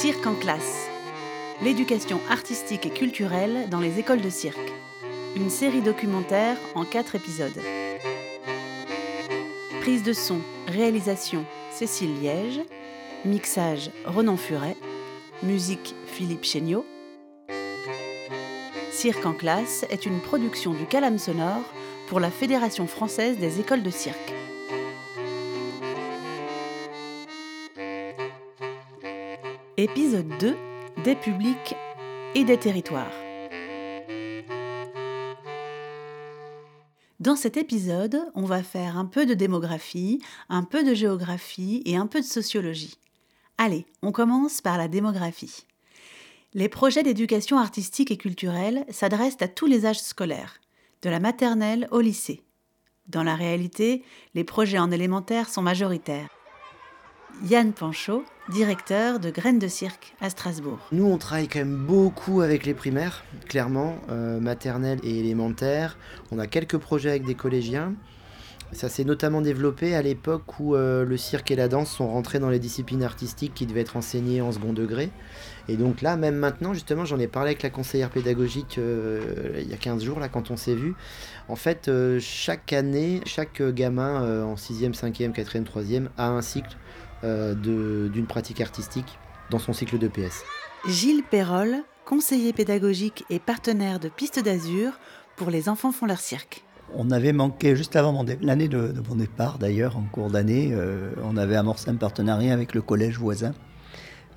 Cirque 0.00 0.26
en 0.26 0.34
classe. 0.34 0.88
L'éducation 1.60 2.20
artistique 2.30 2.86
et 2.86 2.90
culturelle 2.90 3.68
dans 3.68 3.80
les 3.80 3.98
écoles 3.98 4.22
de 4.22 4.30
cirque. 4.30 4.72
Une 5.36 5.50
série 5.50 5.82
documentaire 5.82 6.56
en 6.74 6.86
quatre 6.86 7.16
épisodes. 7.16 7.60
Prise 9.82 10.02
de 10.02 10.14
son, 10.14 10.38
réalisation 10.68 11.44
Cécile 11.70 12.18
Liège. 12.18 12.62
Mixage 13.26 13.90
Renan 14.06 14.38
Furet. 14.38 14.78
Musique 15.42 15.94
Philippe 16.06 16.44
Chéniaud. 16.44 16.86
Cirque 18.92 19.26
en 19.26 19.34
classe 19.34 19.84
est 19.90 20.06
une 20.06 20.22
production 20.22 20.72
du 20.72 20.86
Calame 20.86 21.18
Sonore 21.18 21.74
pour 22.08 22.20
la 22.20 22.30
Fédération 22.30 22.86
française 22.86 23.36
des 23.36 23.60
écoles 23.60 23.82
de 23.82 23.90
cirque. 23.90 24.39
Épisode 29.82 30.28
2 30.40 30.56
Des 31.04 31.16
publics 31.16 31.74
et 32.34 32.44
des 32.44 32.58
territoires. 32.58 33.14
Dans 37.18 37.34
cet 37.34 37.56
épisode, 37.56 38.20
on 38.34 38.44
va 38.44 38.62
faire 38.62 38.98
un 38.98 39.06
peu 39.06 39.24
de 39.24 39.32
démographie, 39.32 40.20
un 40.50 40.64
peu 40.64 40.84
de 40.84 40.92
géographie 40.92 41.80
et 41.86 41.96
un 41.96 42.06
peu 42.06 42.20
de 42.20 42.26
sociologie. 42.26 42.98
Allez, 43.56 43.86
on 44.02 44.12
commence 44.12 44.60
par 44.60 44.76
la 44.76 44.86
démographie. 44.86 45.64
Les 46.52 46.68
projets 46.68 47.02
d'éducation 47.02 47.56
artistique 47.56 48.10
et 48.10 48.18
culturelle 48.18 48.84
s'adressent 48.90 49.40
à 49.40 49.48
tous 49.48 49.64
les 49.64 49.86
âges 49.86 50.02
scolaires, 50.02 50.60
de 51.00 51.08
la 51.08 51.20
maternelle 51.20 51.88
au 51.90 52.00
lycée. 52.00 52.42
Dans 53.08 53.22
la 53.22 53.34
réalité, 53.34 54.04
les 54.34 54.44
projets 54.44 54.78
en 54.78 54.90
élémentaire 54.90 55.48
sont 55.48 55.62
majoritaires. 55.62 56.28
Yann 57.42 57.72
Panchaud, 57.72 58.22
directeur 58.50 59.18
de 59.18 59.30
Graines 59.30 59.58
de 59.58 59.66
Cirque 59.66 60.14
à 60.20 60.28
Strasbourg. 60.28 60.78
Nous, 60.92 61.06
on 61.06 61.16
travaille 61.16 61.48
quand 61.48 61.60
même 61.60 61.86
beaucoup 61.86 62.42
avec 62.42 62.66
les 62.66 62.74
primaires, 62.74 63.24
clairement, 63.48 63.96
euh, 64.10 64.38
maternelle 64.40 64.98
et 65.02 65.20
élémentaire. 65.20 65.96
On 66.32 66.38
a 66.38 66.46
quelques 66.46 66.76
projets 66.76 67.08
avec 67.08 67.24
des 67.24 67.34
collégiens. 67.34 67.94
Ça 68.72 68.90
s'est 68.90 69.04
notamment 69.04 69.40
développé 69.40 69.94
à 69.94 70.02
l'époque 70.02 70.60
où 70.60 70.74
euh, 70.74 71.04
le 71.04 71.16
cirque 71.16 71.50
et 71.50 71.56
la 71.56 71.66
danse 71.66 71.90
sont 71.90 72.08
rentrés 72.08 72.38
dans 72.38 72.50
les 72.50 72.58
disciplines 72.58 73.02
artistiques 73.02 73.54
qui 73.54 73.66
devaient 73.66 73.80
être 73.80 73.96
enseignées 73.96 74.42
en 74.42 74.52
second 74.52 74.74
degré. 74.74 75.10
Et 75.66 75.76
donc 75.76 76.02
là, 76.02 76.16
même 76.16 76.36
maintenant, 76.36 76.74
justement, 76.74 77.06
j'en 77.06 77.18
ai 77.18 77.26
parlé 77.26 77.50
avec 77.50 77.62
la 77.62 77.70
conseillère 77.70 78.10
pédagogique 78.10 78.76
euh, 78.76 79.58
il 79.58 79.68
y 79.68 79.72
a 79.72 79.78
15 79.78 80.04
jours, 80.04 80.20
là, 80.20 80.28
quand 80.28 80.50
on 80.50 80.56
s'est 80.56 80.74
vu. 80.74 80.94
En 81.48 81.56
fait, 81.56 81.88
euh, 81.88 82.18
chaque 82.20 82.74
année, 82.74 83.22
chaque 83.24 83.62
gamin 83.62 84.44
en 84.44 84.56
6e, 84.56 84.94
5e, 84.94 85.32
4e, 85.32 85.64
3e 85.64 86.08
a 86.18 86.28
un 86.28 86.42
cycle 86.42 86.76
d'une 87.22 88.26
pratique 88.26 88.60
artistique 88.60 89.18
dans 89.50 89.58
son 89.58 89.72
cycle 89.72 89.98
de 89.98 90.08
PS. 90.08 90.44
Gilles 90.88 91.22
Perrol, 91.22 91.76
conseiller 92.06 92.52
pédagogique 92.52 93.24
et 93.28 93.38
partenaire 93.38 94.00
de 94.00 94.08
Piste 94.08 94.42
d'Azur 94.42 94.92
pour 95.36 95.50
Les 95.50 95.68
enfants 95.68 95.92
font 95.92 96.06
leur 96.06 96.20
cirque. 96.20 96.64
On 96.94 97.10
avait 97.10 97.32
manqué, 97.32 97.76
juste 97.76 97.96
avant 97.96 98.24
l'année 98.42 98.68
de, 98.68 98.92
mon 99.08 99.14
départ 99.14 99.58
d'ailleurs, 99.58 99.96
en 99.96 100.02
cours 100.02 100.30
d'année, 100.30 100.70
euh, 100.72 101.12
on 101.22 101.36
avait 101.36 101.56
amorcé 101.56 101.88
un 101.88 101.94
partenariat 101.94 102.52
avec 102.52 102.74
le 102.74 102.82
collège 102.82 103.18
voisin, 103.18 103.54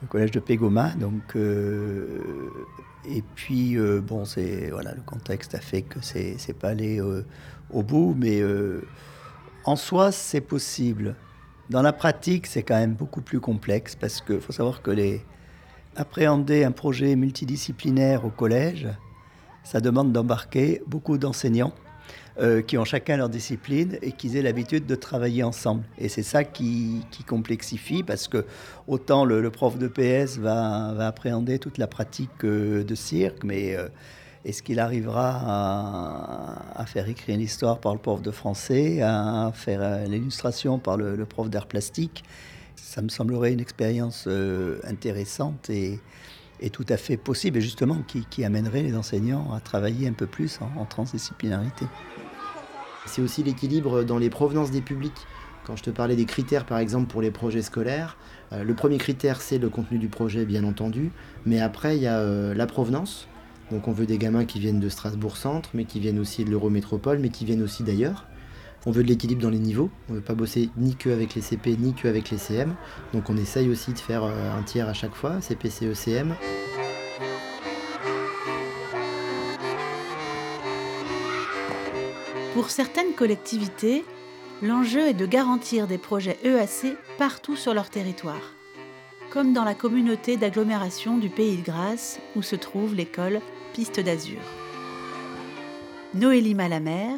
le 0.02 0.08
collège 0.08 0.32
de 0.32 0.40
Pégoma. 0.40 0.92
Donc, 0.92 1.36
euh, 1.36 2.22
et 3.06 3.24
puis, 3.36 3.78
euh, 3.78 4.02
bon, 4.02 4.24
c'est, 4.24 4.70
voilà, 4.70 4.94
le 4.94 5.02
contexte 5.02 5.56
a 5.56 5.60
fait 5.60 5.82
que 5.82 6.00
c'est, 6.02 6.36
c'est 6.38 6.54
pas 6.54 6.70
allé 6.70 7.02
au 7.02 7.84
bout, 7.84 8.16
mais 8.18 8.42
en 9.66 9.76
soi, 9.76 10.12
c'est 10.12 10.42
possible. 10.42 11.16
Dans 11.70 11.82
la 11.82 11.94
pratique, 11.94 12.48
c'est 12.48 12.64
quand 12.64 12.78
même 12.78 12.94
beaucoup 12.94 13.22
plus 13.22 13.40
complexe 13.40 13.96
parce 13.96 14.22
qu'il 14.22 14.42
faut 14.42 14.52
savoir 14.52 14.82
que 14.82 14.92
les, 14.92 15.22
appréhender 15.96 16.64
un 16.64 16.72
projet 16.72 17.16
multidisciplinaire 17.16 18.26
au 18.26 18.30
collège, 18.30 18.88
ça 19.64 19.80
demande 19.80 20.12
d'embarquer 20.12 20.82
beaucoup 20.88 21.18
d'enseignants 21.18 21.74
euh, 22.40 22.62
qui 22.62 22.78
ont 22.78 22.84
chacun 22.84 23.16
leur 23.16 23.30
discipline 23.30 23.98
et 24.02 24.12
qui 24.12 24.36
aient 24.36 24.42
l'habitude 24.42 24.86
de 24.86 24.96
travailler 24.96 25.44
ensemble. 25.44 25.84
Et 25.98 26.10
c'est 26.10 26.24
ça 26.24 26.44
qui, 26.44 27.06
complexifie 27.28 28.04
parce 28.04 28.28
que 28.28 28.46
autant 28.88 29.24
le, 29.24 29.50
prof 29.50 29.78
de 29.78 29.88
PS 29.88 30.40
va, 30.40 30.94
va, 30.94 31.08
appréhender 31.08 31.60
toute 31.60 31.78
la 31.78 31.88
pratique 31.88 32.44
euh, 32.44 32.84
de 32.84 32.96
cirque, 32.96 33.44
mais 33.44 33.76
euh, 33.76 33.88
est-ce 34.46 34.62
qu'il 34.62 34.80
arrivera 34.80 36.72
à, 36.76 36.86
faire 36.86 37.08
écrire 37.08 37.36
une 37.36 37.42
histoire 37.42 37.80
par 37.80 37.94
le 37.94 38.00
prof 38.00 38.22
de 38.22 38.32
français, 38.32 39.02
à 39.02 39.52
faire 39.54 40.08
l'illustration 40.08 40.80
par 40.80 40.98
le, 40.98 41.26
prof 41.26 41.50
d'art 41.50 41.68
plastique? 41.68 42.24
Ça 42.76 43.02
me 43.02 43.10
semblerait 43.10 43.54
une 43.54 43.62
expérience 43.62 44.28
intéressante 44.84 45.70
et, 45.70 46.00
tout 46.72 46.86
à 46.90 46.98
fait 46.98 47.18
possible, 47.18 47.58
et 47.58 47.62
justement 47.62 48.04
qui, 48.04 48.44
amènerait 48.44 48.84
les 48.84 48.96
enseignants 48.96 49.54
à 49.54 49.60
travailler 49.60 50.08
un 50.08 50.14
peu 50.14 50.28
plus 50.28 50.60
en, 50.78 50.86
transdisciplinarité. 50.86 51.86
C'est 53.06 53.22
aussi 53.22 53.44
l'équilibre 53.44 54.04
dans 54.04 54.18
les 54.18 54.30
provenances 54.30 54.72
des 54.72 54.82
publics. 54.82 55.28
Quand 55.66 55.78
je 55.78 55.84
te 55.84 55.90
parlais 55.90 56.16
des 56.16 56.26
critères, 56.26 56.66
par 56.66 56.78
exemple, 56.80 57.08
pour 57.08 57.22
les 57.22 57.32
projets 57.32 57.62
scolaires, 57.62 58.18
euh, 58.52 58.64
le 58.64 58.74
premier 58.74 58.98
critère, 58.98 59.42
c'est 59.42 59.58
le 59.58 59.70
contenu 59.70 59.98
du 59.98 60.10
projet, 60.10 60.46
bien 60.46 60.64
entendu. 60.64 61.12
Mais 61.46 61.62
après, 61.62 61.96
il 61.96 62.04
y 62.04 62.08
a 62.08 62.20
euh, 62.20 62.54
la 62.54 62.68
provenance. 62.68 63.28
Donc, 63.74 63.88
on 63.88 63.92
veut 63.92 64.06
des 64.06 64.20
gamins 64.20 64.46
qui 64.46 64.60
viennent 64.60 64.80
de 64.80 64.88
Strasbourg-Centre, 64.88 65.72
mais 65.74 65.86
qui 65.86 66.00
viennent 66.00 66.20
aussi 66.20 66.46
de 66.46 66.52
l'Eurométropole, 66.52 67.18
mais 67.18 67.30
qui 67.30 67.44
viennent 67.44 67.64
aussi 67.64 67.82
d'ailleurs. 67.82 68.28
On 68.86 68.92
veut 68.92 69.02
de 69.02 69.08
l'équilibre 69.08 69.42
dans 69.42 69.50
les 69.50 69.58
niveaux. 69.58 69.90
On 70.10 70.14
ne 70.14 70.18
veut 70.20 70.24
pas 70.24 70.36
bosser 70.36 70.70
ni 70.78 70.96
que 70.96 71.10
avec 71.10 71.34
les 71.34 71.42
CP, 71.42 71.76
ni 71.78 71.96
que 71.96 72.08
avec 72.08 72.30
les 72.30 72.38
CM. 72.38 72.76
Donc, 73.14 73.32
on 73.32 73.36
essaye 73.36 73.70
aussi 73.70 73.92
de 73.92 73.98
faire 73.98 74.26
euh, 74.26 74.56
un 74.56 74.62
tiers 74.62 74.88
à 74.88 74.94
chaque 74.94 75.16
fois, 75.16 75.42
CP, 75.42 75.72
CE, 75.72 75.94
CM. 75.96 76.36
Pour 82.54 82.70
certaines 82.70 83.14
collectivités, 83.16 84.06
l'enjeu 84.62 85.08
est 85.08 85.16
de 85.16 85.26
garantir 85.26 85.88
des 85.88 85.98
projets 85.98 86.38
EAC 86.44 86.96
partout 87.18 87.56
sur 87.56 87.74
leur 87.74 87.90
territoire, 87.90 88.54
comme 89.34 89.52
dans 89.52 89.64
la 89.64 89.74
communauté 89.74 90.38
d'agglomération 90.38 91.18
du 91.18 91.28
Pays 91.28 91.58
de 91.58 91.64
Grâce 91.64 92.20
où 92.36 92.44
se 92.44 92.56
trouve 92.56 92.94
l'école 92.94 93.42
Piste 93.74 94.00
d'Azur. 94.00 94.38
Noélie 96.14 96.54
Malamère, 96.54 97.18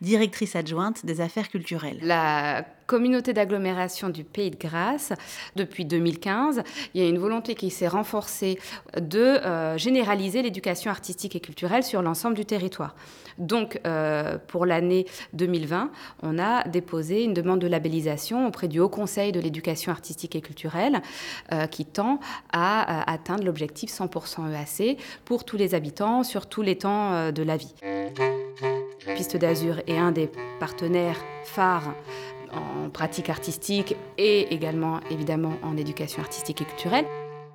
directrice 0.00 0.56
adjointe 0.56 1.04
des 1.04 1.20
affaires 1.20 1.48
culturelles. 1.48 1.98
La 2.02 2.64
communauté 2.88 3.34
d'agglomération 3.34 4.08
du 4.08 4.24
Pays 4.24 4.50
de 4.50 4.56
Grâce, 4.56 5.12
depuis 5.56 5.84
2015, 5.84 6.62
il 6.94 7.02
y 7.02 7.04
a 7.04 7.08
une 7.08 7.18
volonté 7.18 7.54
qui 7.54 7.70
s'est 7.70 7.86
renforcée 7.86 8.58
de 8.98 9.20
euh, 9.20 9.76
généraliser 9.76 10.42
l'éducation 10.42 10.90
artistique 10.90 11.36
et 11.36 11.40
culturelle 11.40 11.84
sur 11.84 12.00
l'ensemble 12.00 12.34
du 12.34 12.46
territoire. 12.46 12.96
Donc, 13.36 13.78
euh, 13.86 14.38
pour 14.48 14.64
l'année 14.64 15.06
2020, 15.34 15.90
on 16.22 16.38
a 16.38 16.66
déposé 16.66 17.24
une 17.24 17.34
demande 17.34 17.60
de 17.60 17.66
labellisation 17.66 18.46
auprès 18.46 18.68
du 18.68 18.80
Haut 18.80 18.88
Conseil 18.88 19.32
de 19.32 19.40
l'éducation 19.40 19.92
artistique 19.92 20.34
et 20.34 20.40
culturelle 20.40 21.02
euh, 21.52 21.66
qui 21.66 21.84
tend 21.84 22.20
à 22.52 23.10
atteindre 23.12 23.44
l'objectif 23.44 23.90
100% 23.90 24.50
EAC 24.50 24.98
pour 25.26 25.44
tous 25.44 25.58
les 25.58 25.74
habitants 25.74 26.22
sur 26.22 26.46
tous 26.46 26.62
les 26.62 26.78
temps 26.78 27.30
de 27.30 27.42
la 27.42 27.58
vie. 27.58 27.74
Piste 29.14 29.36
d'Azur 29.36 29.80
est 29.86 29.98
un 29.98 30.12
des 30.12 30.30
partenaires 30.60 31.18
phares 31.44 31.94
en 32.52 32.90
pratique 32.90 33.30
artistique 33.30 33.96
et 34.16 34.52
également 34.52 35.00
évidemment 35.10 35.54
en 35.62 35.76
éducation 35.76 36.22
artistique 36.22 36.62
et 36.62 36.64
culturelle 36.64 37.06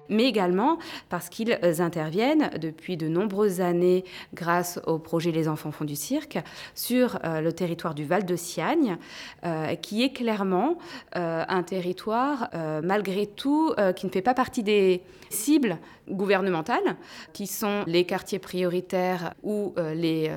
mais 0.10 0.26
également 0.26 0.78
parce 1.10 1.30
qu'ils 1.30 1.58
interviennent 1.80 2.52
depuis 2.60 2.98
de 2.98 3.08
nombreuses 3.08 3.62
années 3.62 4.04
grâce 4.34 4.80
au 4.86 5.00
projet 5.00 5.32
Les 5.32 5.48
enfants 5.48 5.72
font 5.72 5.86
du 5.86 5.96
cirque 5.96 6.38
sur 6.76 7.18
euh, 7.24 7.42
le 7.42 7.54
territoire 7.54 7.96
du 7.96 8.04
Val 8.04 8.26
de 8.26 8.36
Siagne, 8.36 8.98
euh, 9.46 9.76
qui 9.76 10.04
est 10.04 10.12
clairement 10.12 10.78
euh, 11.16 11.44
un 11.48 11.64
territoire, 11.64 12.50
malgré 12.84 13.26
tout, 13.26 13.74
qui 13.96 14.06
ne 14.06 14.12
fait 14.12 14.22
pas 14.22 14.34
partie 14.34 14.64
des 14.64 15.02
cibles 15.30 15.78
gouvernementales, 16.10 16.96
qui 17.32 17.48
sont 17.48 17.84
les 17.88 18.06
quartiers 18.06 18.40
prioritaires 18.40 19.34
ou 19.44 19.74
les 19.78 20.30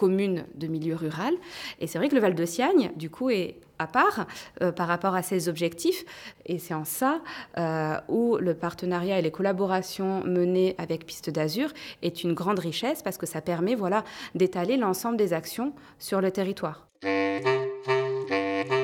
communes 0.00 0.46
de 0.54 0.66
milieu 0.66 0.96
rural. 0.96 1.34
Et 1.78 1.86
c'est 1.86 1.98
vrai 1.98 2.08
que 2.08 2.14
le 2.14 2.22
Val 2.22 2.34
de 2.34 2.46
Siagne, 2.46 2.90
du 2.96 3.10
coup, 3.10 3.28
est 3.28 3.56
à 3.78 3.86
part 3.86 4.26
euh, 4.62 4.72
par 4.72 4.88
rapport 4.88 5.14
à 5.14 5.22
ses 5.22 5.50
objectifs. 5.50 6.04
Et 6.46 6.58
c'est 6.58 6.72
en 6.72 6.86
ça 6.86 7.20
euh, 7.58 7.96
où 8.08 8.38
le 8.38 8.54
partenariat 8.54 9.18
et 9.18 9.22
les 9.22 9.30
collaborations 9.30 10.24
menées 10.24 10.74
avec 10.78 11.04
Piste 11.04 11.28
d'Azur 11.28 11.68
est 12.00 12.24
une 12.24 12.32
grande 12.32 12.60
richesse 12.60 13.02
parce 13.02 13.18
que 13.18 13.26
ça 13.26 13.42
permet 13.42 13.74
voilà, 13.74 14.04
d'étaler 14.34 14.78
l'ensemble 14.78 15.18
des 15.18 15.34
actions 15.34 15.74
sur 15.98 16.22
le 16.22 16.30
territoire. 16.30 16.86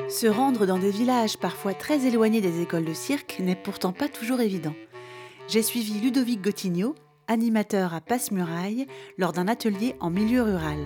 Se 0.09 0.27
rendre 0.27 0.67
dans 0.67 0.79
des 0.79 0.91
villages 0.91 1.37
parfois 1.37 1.73
très 1.73 2.05
éloignés 2.05 2.41
des 2.41 2.61
écoles 2.61 2.85
de 2.85 2.93
cirque 2.93 3.37
n'est 3.39 3.55
pourtant 3.55 3.91
pas 3.91 4.07
toujours 4.07 4.41
évident. 4.41 4.73
J'ai 5.47 5.61
suivi 5.61 5.99
Ludovic 5.99 6.41
Gotigno, 6.41 6.95
animateur 7.27 7.93
à 7.93 8.01
Passe-Muraille, 8.01 8.87
lors 9.17 9.33
d'un 9.33 9.47
atelier 9.47 9.95
en 9.99 10.09
milieu 10.09 10.41
rural. 10.41 10.79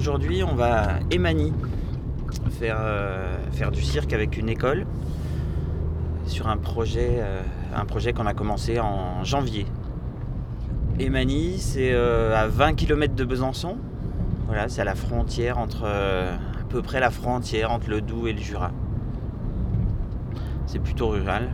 Aujourd'hui, 0.00 0.42
on 0.42 0.54
va 0.54 0.94
à 0.94 0.98
Emani, 1.10 1.52
faire, 2.58 2.78
faire 3.52 3.70
du 3.70 3.82
cirque 3.82 4.14
avec 4.14 4.38
une 4.38 4.48
école 4.48 4.86
sur 6.24 6.48
un 6.48 6.56
projet, 6.56 7.22
un 7.76 7.84
projet 7.84 8.14
qu'on 8.14 8.24
a 8.24 8.32
commencé 8.32 8.80
en 8.80 9.22
janvier. 9.24 9.66
Emani, 10.98 11.58
c'est 11.58 11.94
à 11.94 12.46
20 12.48 12.76
km 12.76 13.14
de 13.14 13.24
Besançon. 13.24 13.76
Voilà, 14.46 14.70
c'est 14.70 14.80
à 14.80 14.84
la 14.84 14.94
frontière 14.94 15.58
entre 15.58 15.84
à 15.84 16.64
peu 16.70 16.80
près 16.80 16.98
la 16.98 17.10
frontière 17.10 17.70
entre 17.70 17.90
le 17.90 18.00
Doubs 18.00 18.26
et 18.26 18.32
le 18.32 18.40
Jura. 18.40 18.70
C'est 20.64 20.78
plutôt 20.78 21.08
rural. 21.08 21.50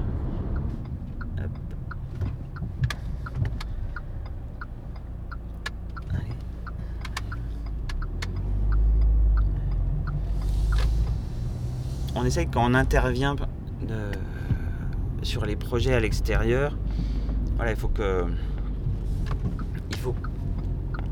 On 12.18 12.24
essaye 12.24 12.46
quand 12.46 12.64
on 12.64 12.72
intervient 12.72 13.36
sur 15.22 15.44
les 15.44 15.54
projets 15.54 15.92
à 15.92 16.00
l'extérieur, 16.00 16.76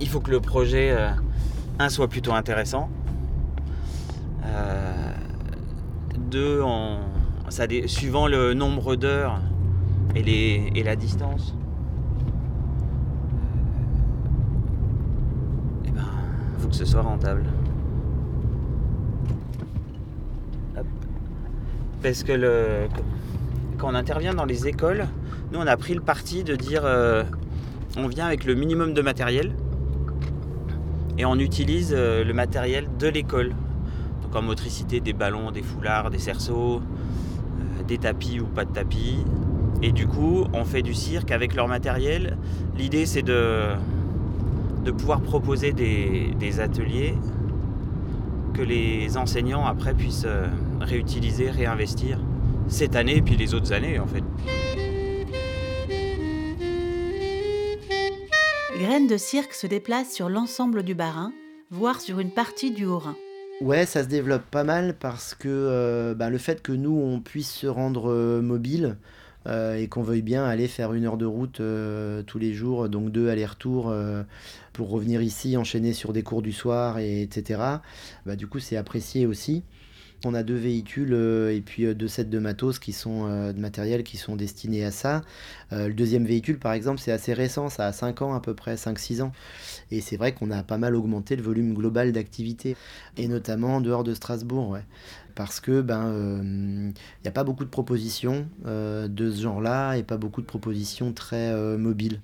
il 0.00 0.08
faut 0.08 0.20
que 0.20 0.30
le 0.30 0.40
projet 0.40 0.90
euh, 0.92 1.88
soit 1.88 2.08
plutôt 2.08 2.32
intéressant. 2.32 2.88
Euh, 4.46 5.12
deux, 6.18 6.62
suivant 7.86 8.26
le 8.26 8.54
nombre 8.54 8.96
d'heures 8.96 9.40
et, 10.14 10.82
la 10.82 10.96
distance. 10.96 11.54
Il 15.84 15.90
eh 15.90 15.92
ben, 15.92 16.06
faut 16.58 16.68
que 16.68 16.74
ce 16.74 16.84
soit 16.86 17.02
rentable. 17.02 17.44
Parce 22.04 22.22
que 22.22 22.86
quand 23.78 23.88
on 23.90 23.94
intervient 23.94 24.34
dans 24.34 24.44
les 24.44 24.68
écoles, 24.68 25.06
nous 25.50 25.58
on 25.58 25.66
a 25.66 25.74
pris 25.78 25.94
le 25.94 26.02
parti 26.02 26.44
de 26.44 26.54
dire 26.54 26.82
euh, 26.84 27.24
on 27.96 28.08
vient 28.08 28.26
avec 28.26 28.44
le 28.44 28.54
minimum 28.54 28.92
de 28.92 29.00
matériel 29.00 29.52
et 31.16 31.24
on 31.24 31.38
utilise 31.38 31.94
euh, 31.96 32.22
le 32.22 32.34
matériel 32.34 32.88
de 32.98 33.08
l'école. 33.08 33.54
Donc 34.22 34.36
en 34.36 34.42
motricité 34.42 35.00
des 35.00 35.14
ballons, 35.14 35.50
des 35.50 35.62
foulards, 35.62 36.10
des 36.10 36.18
cerceaux, 36.18 36.82
euh, 36.82 37.82
des 37.88 37.96
tapis 37.96 38.38
ou 38.38 38.44
pas 38.44 38.66
de 38.66 38.72
tapis. 38.72 39.24
Et 39.80 39.90
du 39.90 40.06
coup 40.06 40.44
on 40.52 40.66
fait 40.66 40.82
du 40.82 40.92
cirque 40.92 41.30
avec 41.30 41.54
leur 41.54 41.68
matériel. 41.68 42.36
L'idée 42.76 43.06
c'est 43.06 43.22
de, 43.22 43.70
de 44.84 44.90
pouvoir 44.90 45.22
proposer 45.22 45.72
des 45.72 46.60
ateliers 46.60 47.14
que 48.52 48.60
les 48.60 49.16
enseignants 49.16 49.64
après 49.64 49.94
puissent 49.94 50.26
réutiliser, 50.84 51.50
réinvestir 51.50 52.20
cette 52.69 52.96
année 52.96 53.16
et 53.16 53.22
puis 53.22 53.36
les 53.36 53.54
autres 53.54 53.72
années 53.72 53.98
en 53.98 54.06
fait. 54.06 54.22
Graines 58.78 59.06
de 59.06 59.16
cirque 59.16 59.54
se 59.54 59.66
déplacent 59.66 60.12
sur 60.12 60.28
l'ensemble 60.28 60.82
du 60.82 60.94
Bas-Rhin, 60.94 61.32
voire 61.70 62.00
sur 62.00 62.19
une 62.20 62.31
partie 62.31 62.70
du 62.70 62.84
Haut-Rhin. 62.84 63.16
Ouais, 63.60 63.86
ça 63.86 64.02
se 64.02 64.08
développe 64.08 64.44
pas 64.50 64.64
mal 64.64 64.96
parce 64.98 65.34
que 65.34 65.48
euh, 65.48 66.14
bah, 66.14 66.28
le 66.28 66.38
fait 66.38 66.60
que 66.60 66.72
nous 66.72 66.96
on 66.96 67.20
puisse 67.20 67.52
se 67.52 67.66
rendre 67.66 68.10
euh, 68.10 68.42
mobile, 68.42 68.96
euh, 69.46 69.76
et 69.76 69.88
qu'on 69.88 70.02
veuille 70.02 70.22
bien 70.22 70.44
aller 70.44 70.69
faire 70.69 70.94
une 70.94 71.04
heure 71.04 71.19
de 71.19 71.26
route 71.26 71.60
euh, 71.60 72.22
tous 72.22 72.38
les 72.38 72.54
jours, 72.54 72.88
donc 72.88 73.10
deux 73.12 73.28
allers-retours 73.28 73.90
euh, 73.90 74.22
pour 74.72 74.88
revenir 74.88 75.20
ici, 75.20 75.58
enchaîner 75.58 75.92
sur 75.92 76.14
des 76.14 76.22
cours 76.22 76.40
du 76.40 76.52
soir, 76.52 76.98
et, 76.98 77.20
etc. 77.20 77.60
Bah, 78.25 78.37
du 78.37 78.46
coup, 78.46 78.58
c'est 78.58 78.78
apprécié 78.78 79.26
aussi. 79.26 79.62
On 80.25 80.35
a 80.35 80.43
deux 80.43 80.56
véhicules 80.56 81.12
et 81.12 81.61
puis 81.61 81.94
deux 81.94 82.09
sets 82.09 82.25
de 82.25 82.38
matos 82.38 82.79
qui 82.79 82.93
sont 82.93 83.29
de 83.53 83.59
matériel 83.59 84.03
qui 84.05 84.17
sont 84.17 84.37
destinés 84.37 84.85
à 84.85 84.91
ça. 84.91 85.23
le 85.71 85.93
deuxième 85.93 86.25
véhicule, 86.25 86.59
par 86.59 86.73
exemple, 86.73 87.00
c'est 87.00 87.12
assez 87.12 87.35
récent, 87.35 87.69
ça 87.69 87.87
a 87.87 87.93
5 87.93 88.23
ans 88.23 88.35
à 88.35 88.41
peu 88.41 88.55
près, 88.55 88.76
5-6 88.76 89.23
ans. 89.23 89.32
Et 89.91 90.00
c'est 90.00 90.17
vrai 90.17 90.32
qu'on 90.32 90.50
a 90.50 90.62
pas 90.62 90.79
mal 90.79 90.97
augmenté 90.97 91.37
le 91.37 91.43
volume 91.43 91.75
global 91.75 92.12
d'activité, 92.12 92.76
et 93.17 93.29
notamment 93.29 93.76
en 93.76 93.81
dehors 93.81 94.05
de 94.05 94.15
Strasbourg. 94.15 94.79
Parce 95.35 95.61
que 95.61 95.81
ben 95.81 96.93
il 96.94 97.23
n'y 97.23 97.29
a 97.29 97.32
pas 97.32 97.44
beaucoup 97.44 97.65
de 97.65 97.71
propositions 97.71 98.47
euh, 98.67 99.09
de 99.09 99.31
ce 99.31 99.43
genre-là 99.43 99.94
et 99.94 100.03
pas 100.03 100.17
beaucoup 100.17 100.41
de 100.41 100.47
propositions 100.47 101.12
très 101.12 101.50
euh, 101.50 101.76
mobiles. 101.79 102.21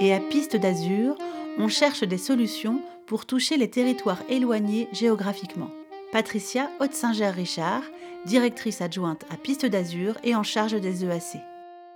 Et 0.00 0.12
à 0.12 0.20
Piste 0.20 0.56
d'Azur, 0.56 1.16
on 1.58 1.68
cherche 1.68 2.02
des 2.02 2.18
solutions 2.18 2.80
pour 3.06 3.26
toucher 3.26 3.56
les 3.56 3.70
territoires 3.70 4.22
éloignés 4.28 4.88
géographiquement. 4.92 5.70
Patricia 6.12 6.68
Haute-Singer-Richard, 6.78 7.84
directrice 8.26 8.82
adjointe 8.82 9.24
à 9.30 9.38
Piste 9.38 9.64
d'Azur 9.64 10.18
et 10.22 10.36
en 10.36 10.42
charge 10.42 10.78
des 10.78 11.06
EAC. 11.06 11.40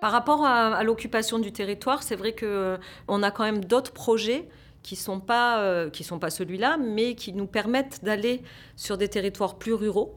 Par 0.00 0.10
rapport 0.10 0.42
à, 0.42 0.82
l'occupation 0.84 1.38
du 1.38 1.52
territoire, 1.52 2.02
c'est 2.02 2.16
vrai 2.16 2.34
qu'on 2.34 2.46
euh, 2.46 2.78
a 3.22 3.30
quand 3.30 3.44
même 3.44 3.62
d'autres 3.62 3.92
projets 3.92 4.48
qui 4.82 4.94
ne 4.94 5.00
sont 5.00 5.20
pas, 5.20 5.60
euh, 5.60 5.90
pas 6.18 6.30
celui-là, 6.30 6.78
mais 6.78 7.14
qui 7.14 7.34
nous 7.34 7.46
permettent 7.46 8.02
d'aller 8.04 8.42
sur 8.74 8.96
des 8.96 9.08
territoires 9.08 9.58
plus 9.58 9.74
ruraux. 9.74 10.14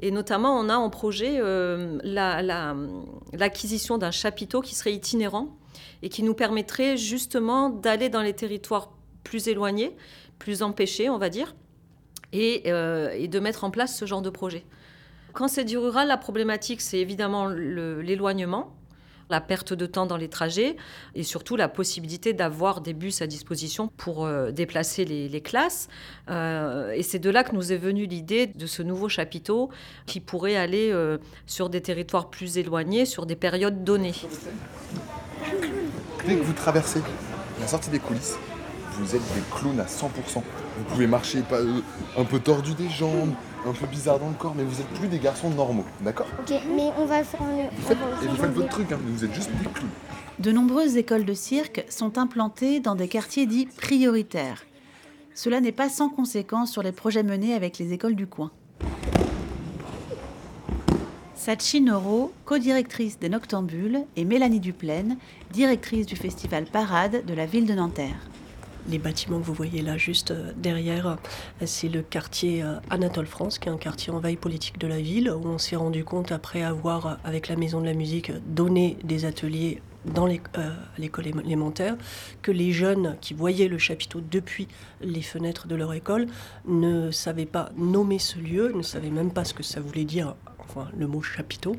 Et 0.00 0.10
notamment, 0.10 0.58
on 0.58 0.68
a 0.68 0.76
en 0.76 0.90
projet 0.90 1.36
euh, 1.38 2.00
l'acquisition 2.02 3.96
d'un 3.96 4.10
chapiteau 4.10 4.60
qui 4.60 4.74
serait 4.74 4.92
itinérant 4.92 5.56
et 6.02 6.08
qui 6.08 6.24
nous 6.24 6.34
permettrait 6.34 6.96
justement 6.96 7.70
d'aller 7.70 8.08
dans 8.08 8.22
les 8.22 8.32
territoires 8.32 8.90
plus 9.22 9.46
éloignés, 9.46 9.96
plus 10.40 10.64
empêchés, 10.64 11.08
on 11.08 11.18
va 11.18 11.28
dire, 11.28 11.54
et, 12.36 12.62
euh, 12.66 13.10
et 13.16 13.28
de 13.28 13.40
mettre 13.40 13.64
en 13.64 13.70
place 13.70 13.96
ce 13.96 14.04
genre 14.04 14.22
de 14.22 14.30
projet. 14.30 14.64
Quand 15.32 15.48
c'est 15.48 15.64
du 15.64 15.78
rural, 15.78 16.08
la 16.08 16.16
problématique, 16.16 16.80
c'est 16.80 16.98
évidemment 16.98 17.48
l'éloignement 17.48 18.72
la 19.28 19.40
perte 19.40 19.72
de 19.72 19.86
temps 19.86 20.06
dans 20.06 20.16
les 20.16 20.28
trajets 20.28 20.76
et 21.16 21.24
surtout 21.24 21.56
la 21.56 21.68
possibilité 21.68 22.32
d'avoir 22.32 22.80
des 22.80 22.94
bus 22.94 23.22
à 23.22 23.26
disposition 23.26 23.88
pour 23.88 24.24
euh, 24.24 24.52
déplacer 24.52 25.04
les, 25.04 25.40
classes. 25.40 25.88
Euh, 26.30 26.92
et 26.92 27.02
c'est 27.02 27.18
de 27.18 27.28
là 27.28 27.42
que 27.42 27.52
nous 27.52 27.72
est 27.72 27.76
venue 27.76 28.06
l'idée 28.06 28.46
de 28.46 28.66
ce 28.66 28.84
nouveau 28.84 29.08
chapiteau 29.08 29.68
qui 30.06 30.20
pourrait 30.20 30.54
aller 30.54 30.94
sur 31.44 31.70
des 31.70 31.80
territoires 31.80 32.30
plus 32.30 32.56
éloignés, 32.56 33.04
sur 33.04 33.26
des 33.26 33.34
périodes 33.34 33.82
données. 33.82 34.14
Dès 36.24 36.36
que 36.36 36.42
vous 36.42 36.52
traversez 36.52 37.00
la 37.60 37.66
sortie 37.66 37.90
des 37.90 37.98
coulisses, 37.98 38.38
vous 38.98 39.14
êtes 39.14 39.34
des 39.34 39.42
clowns 39.50 39.80
à 39.80 39.84
100%. 39.84 40.08
Vous 40.34 40.84
pouvez 40.88 41.06
marcher 41.06 41.40
pas, 41.42 41.58
un 42.16 42.24
peu 42.24 42.38
tordu 42.38 42.74
des 42.74 42.88
jambes, 42.88 43.32
un 43.66 43.72
peu 43.72 43.86
bizarre 43.86 44.18
dans 44.18 44.28
le 44.28 44.34
corps, 44.34 44.54
mais 44.56 44.64
vous 44.64 44.80
êtes 44.80 44.88
plus 44.88 45.08
des 45.08 45.18
garçons 45.18 45.50
normaux, 45.50 45.84
d'accord? 46.00 46.26
Ok, 46.40 46.54
mais 46.74 46.90
on 46.98 47.04
va 47.04 47.24
faire. 47.24 47.40
Vous 47.40 47.86
faites, 47.86 47.98
et 48.22 48.26
vous 48.26 48.36
faites 48.36 48.52
votre 48.52 48.68
truc, 48.68 48.92
hein, 48.92 48.98
vous 49.06 49.24
êtes 49.24 49.34
juste 49.34 49.50
des 49.50 49.68
clowns. 49.68 49.90
De 50.38 50.52
nombreuses 50.52 50.96
écoles 50.96 51.24
de 51.24 51.34
cirque 51.34 51.84
sont 51.88 52.18
implantées 52.18 52.80
dans 52.80 52.94
des 52.94 53.08
quartiers 53.08 53.46
dits 53.46 53.66
prioritaires. 53.66 54.64
Cela 55.34 55.60
n'est 55.60 55.72
pas 55.72 55.88
sans 55.88 56.08
conséquence 56.08 56.70
sur 56.70 56.82
les 56.82 56.92
projets 56.92 57.22
menés 57.22 57.54
avec 57.54 57.78
les 57.78 57.92
écoles 57.92 58.14
du 58.16 58.26
coin. 58.26 58.50
Sachi 61.34 61.80
Noro, 61.80 62.32
co-directrice 62.44 63.18
des 63.18 63.28
Noctambules, 63.28 64.00
et 64.16 64.24
Mélanie 64.24 64.60
Duplaine, 64.60 65.16
directrice 65.52 66.06
du 66.06 66.16
festival 66.16 66.64
Parade 66.64 67.24
de 67.24 67.34
la 67.34 67.46
ville 67.46 67.66
de 67.66 67.74
Nanterre. 67.74 68.28
Les 68.88 68.98
bâtiments 68.98 69.40
que 69.40 69.44
vous 69.44 69.54
voyez 69.54 69.82
là 69.82 69.96
juste 69.96 70.30
euh, 70.30 70.52
derrière, 70.56 71.06
euh, 71.08 71.16
c'est 71.64 71.88
le 71.88 72.02
quartier 72.02 72.62
euh, 72.62 72.76
Anatole 72.88 73.26
France, 73.26 73.58
qui 73.58 73.68
est 73.68 73.72
un 73.72 73.78
quartier 73.78 74.12
en 74.12 74.20
veille 74.20 74.36
politique 74.36 74.78
de 74.78 74.86
la 74.86 75.00
ville, 75.00 75.30
où 75.30 75.46
on 75.46 75.58
s'est 75.58 75.76
rendu 75.76 76.04
compte, 76.04 76.30
après 76.30 76.62
avoir, 76.62 77.18
avec 77.24 77.48
la 77.48 77.56
Maison 77.56 77.80
de 77.80 77.86
la 77.86 77.94
Musique, 77.94 78.30
donné 78.46 78.96
des 79.02 79.24
ateliers 79.24 79.82
dans 80.04 80.26
l'école 80.26 81.26
élémentaire, 81.26 81.96
que 82.42 82.52
les 82.52 82.70
jeunes 82.70 83.16
qui 83.20 83.34
voyaient 83.34 83.66
le 83.66 83.78
chapiteau 83.78 84.20
depuis 84.20 84.68
les 85.00 85.22
fenêtres 85.22 85.66
de 85.66 85.74
leur 85.74 85.92
école 85.92 86.28
ne 86.68 87.10
savaient 87.10 87.44
pas 87.44 87.70
nommer 87.76 88.20
ce 88.20 88.38
lieu, 88.38 88.72
ne 88.72 88.82
savaient 88.82 89.10
même 89.10 89.32
pas 89.32 89.44
ce 89.44 89.52
que 89.52 89.64
ça 89.64 89.80
voulait 89.80 90.04
dire 90.04 90.36
le 90.96 91.06
mot 91.06 91.22
chapiteau. 91.22 91.76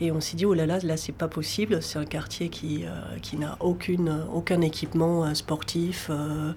Et 0.00 0.12
on 0.12 0.20
s'est 0.20 0.36
dit, 0.36 0.44
oh 0.44 0.54
là 0.54 0.66
là, 0.66 0.78
là 0.82 0.96
c'est 0.96 1.12
pas 1.12 1.28
possible, 1.28 1.82
c'est 1.82 1.98
un 1.98 2.04
quartier 2.04 2.48
qui, 2.48 2.84
euh, 2.84 3.18
qui 3.22 3.36
n'a 3.36 3.56
aucune, 3.60 4.24
aucun 4.32 4.60
équipement 4.60 5.24
euh, 5.24 5.34
sportif, 5.34 6.08
euh, 6.10 6.52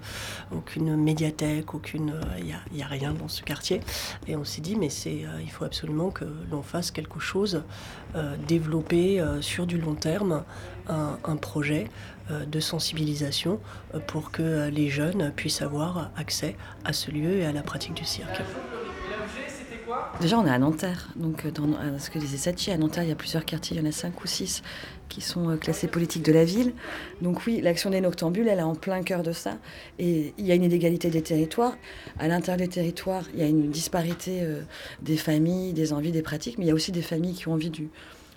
aucune 0.52 0.96
médiathèque, 0.96 1.74
aucune. 1.74 2.14
Il 2.38 2.44
n'y 2.44 2.82
a, 2.82 2.86
a, 2.86 2.88
rien 2.88 3.12
dans 3.12 3.28
ce 3.28 3.42
quartier. 3.42 3.80
Et 4.26 4.36
on 4.36 4.44
s'est 4.44 4.60
dit, 4.60 4.76
mais 4.76 4.90
c'est, 4.90 5.24
il 5.42 5.50
faut 5.50 5.64
absolument 5.64 6.10
que 6.10 6.24
l'on 6.50 6.62
fasse 6.62 6.90
quelque 6.90 7.20
chose, 7.20 7.62
développer 8.46 9.22
sur 9.40 9.66
du 9.66 9.78
long 9.78 9.94
terme 9.94 10.42
un, 10.88 11.18
un 11.24 11.36
projet 11.36 11.88
de 12.30 12.60
sensibilisation 12.60 13.60
pour 14.06 14.30
que 14.30 14.68
les 14.68 14.88
jeunes 14.88 15.32
puissent 15.34 15.62
avoir 15.62 16.10
accès 16.16 16.56
à 16.84 16.92
ce 16.92 17.10
lieu 17.10 17.38
et 17.38 17.46
à 17.46 17.52
la 17.52 17.62
pratique 17.62 17.94
du 17.94 18.04
cirque. 18.04 18.42
Déjà, 20.20 20.38
on 20.38 20.46
est 20.46 20.50
à 20.50 20.58
Nanterre, 20.58 21.08
donc 21.16 21.46
dans 21.52 21.98
ce 21.98 22.10
que 22.10 22.18
disait 22.18 22.36
Sachi, 22.36 22.70
à 22.70 22.76
Nanterre, 22.76 23.04
il 23.04 23.08
y 23.08 23.12
a 23.12 23.16
plusieurs 23.16 23.44
quartiers, 23.44 23.76
il 23.76 23.82
y 23.82 23.86
en 23.86 23.88
a 23.88 23.92
cinq 23.92 24.22
ou 24.22 24.26
six 24.26 24.62
qui 25.08 25.20
sont 25.20 25.56
classés 25.56 25.88
politiques 25.88 26.22
de 26.22 26.32
la 26.32 26.44
ville. 26.44 26.72
Donc 27.20 27.46
oui, 27.46 27.60
l'action 27.60 27.90
des 27.90 28.00
noctambules, 28.00 28.46
elle 28.46 28.60
est 28.60 28.62
en 28.62 28.74
plein 28.74 29.02
cœur 29.02 29.22
de 29.22 29.32
ça. 29.32 29.58
Et 29.98 30.34
il 30.38 30.46
y 30.46 30.52
a 30.52 30.54
une 30.54 30.62
inégalité 30.62 31.10
des 31.10 31.22
territoires. 31.22 31.76
À 32.18 32.28
l'intérieur 32.28 32.58
des 32.58 32.68
territoires, 32.68 33.24
il 33.34 33.40
y 33.40 33.42
a 33.42 33.46
une 33.46 33.70
disparité 33.70 34.46
des 35.02 35.16
familles, 35.16 35.72
des 35.72 35.92
envies, 35.92 36.12
des 36.12 36.22
pratiques, 36.22 36.58
mais 36.58 36.66
il 36.66 36.68
y 36.68 36.72
a 36.72 36.74
aussi 36.74 36.92
des 36.92 37.02
familles 37.02 37.34
qui 37.34 37.48
ont 37.48 37.54
envie 37.54 37.70
du, 37.70 37.88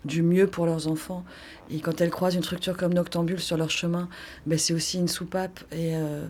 du 0.05 0.21
mieux 0.21 0.47
pour 0.47 0.65
leurs 0.65 0.87
enfants. 0.87 1.23
Et 1.71 1.79
quand 1.79 2.01
elles 2.01 2.09
croisent 2.09 2.35
une 2.35 2.43
structure 2.43 2.75
comme 2.75 2.93
Noctambule 2.93 3.39
sur 3.39 3.57
leur 3.57 3.69
chemin, 3.69 4.09
ben 4.45 4.57
c'est 4.57 4.73
aussi 4.73 4.97
une 4.97 5.07
soupape 5.07 5.63
et, 5.71 5.95
euh, 5.95 6.25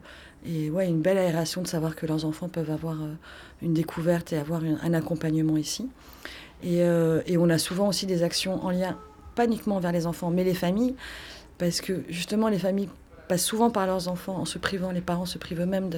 et 0.46 0.70
ouais, 0.70 0.88
une 0.88 1.02
belle 1.02 1.18
aération 1.18 1.62
de 1.62 1.68
savoir 1.68 1.96
que 1.96 2.06
leurs 2.06 2.26
enfants 2.26 2.50
peuvent 2.50 2.72
avoir 2.72 3.02
euh, 3.02 3.14
une 3.62 3.74
découverte 3.74 4.34
et 4.34 4.38
avoir 4.38 4.62
un 4.64 4.94
accompagnement 4.94 5.58
ici. 5.58 5.90
Et, 6.64 6.82
euh, 6.84 7.22
et, 7.26 7.38
on 7.38 7.50
a 7.50 7.58
souvent 7.58 7.88
aussi 7.88 8.06
des 8.06 8.24
actions 8.24 8.64
en 8.64 8.72
lien, 8.72 8.98
pas 9.36 9.46
uniquement 9.46 9.80
vers 9.80 9.92
les 9.92 10.06
enfants, 10.06 10.30
mais 10.30 10.44
les 10.44 10.54
familles, 10.54 10.96
parce 11.58 11.82
que 11.82 12.04
justement 12.10 12.48
les 12.48 12.60
familles 12.60 12.90
passent 13.28 13.46
souvent 13.46 13.70
par 13.70 13.88
leurs 13.88 14.08
enfants 14.08 14.36
en 14.36 14.46
se 14.46 14.58
privant, 14.58 14.92
les 14.92 15.02
parents 15.02 15.26
se 15.26 15.38
privent 15.38 15.62
eux-mêmes 15.62 15.90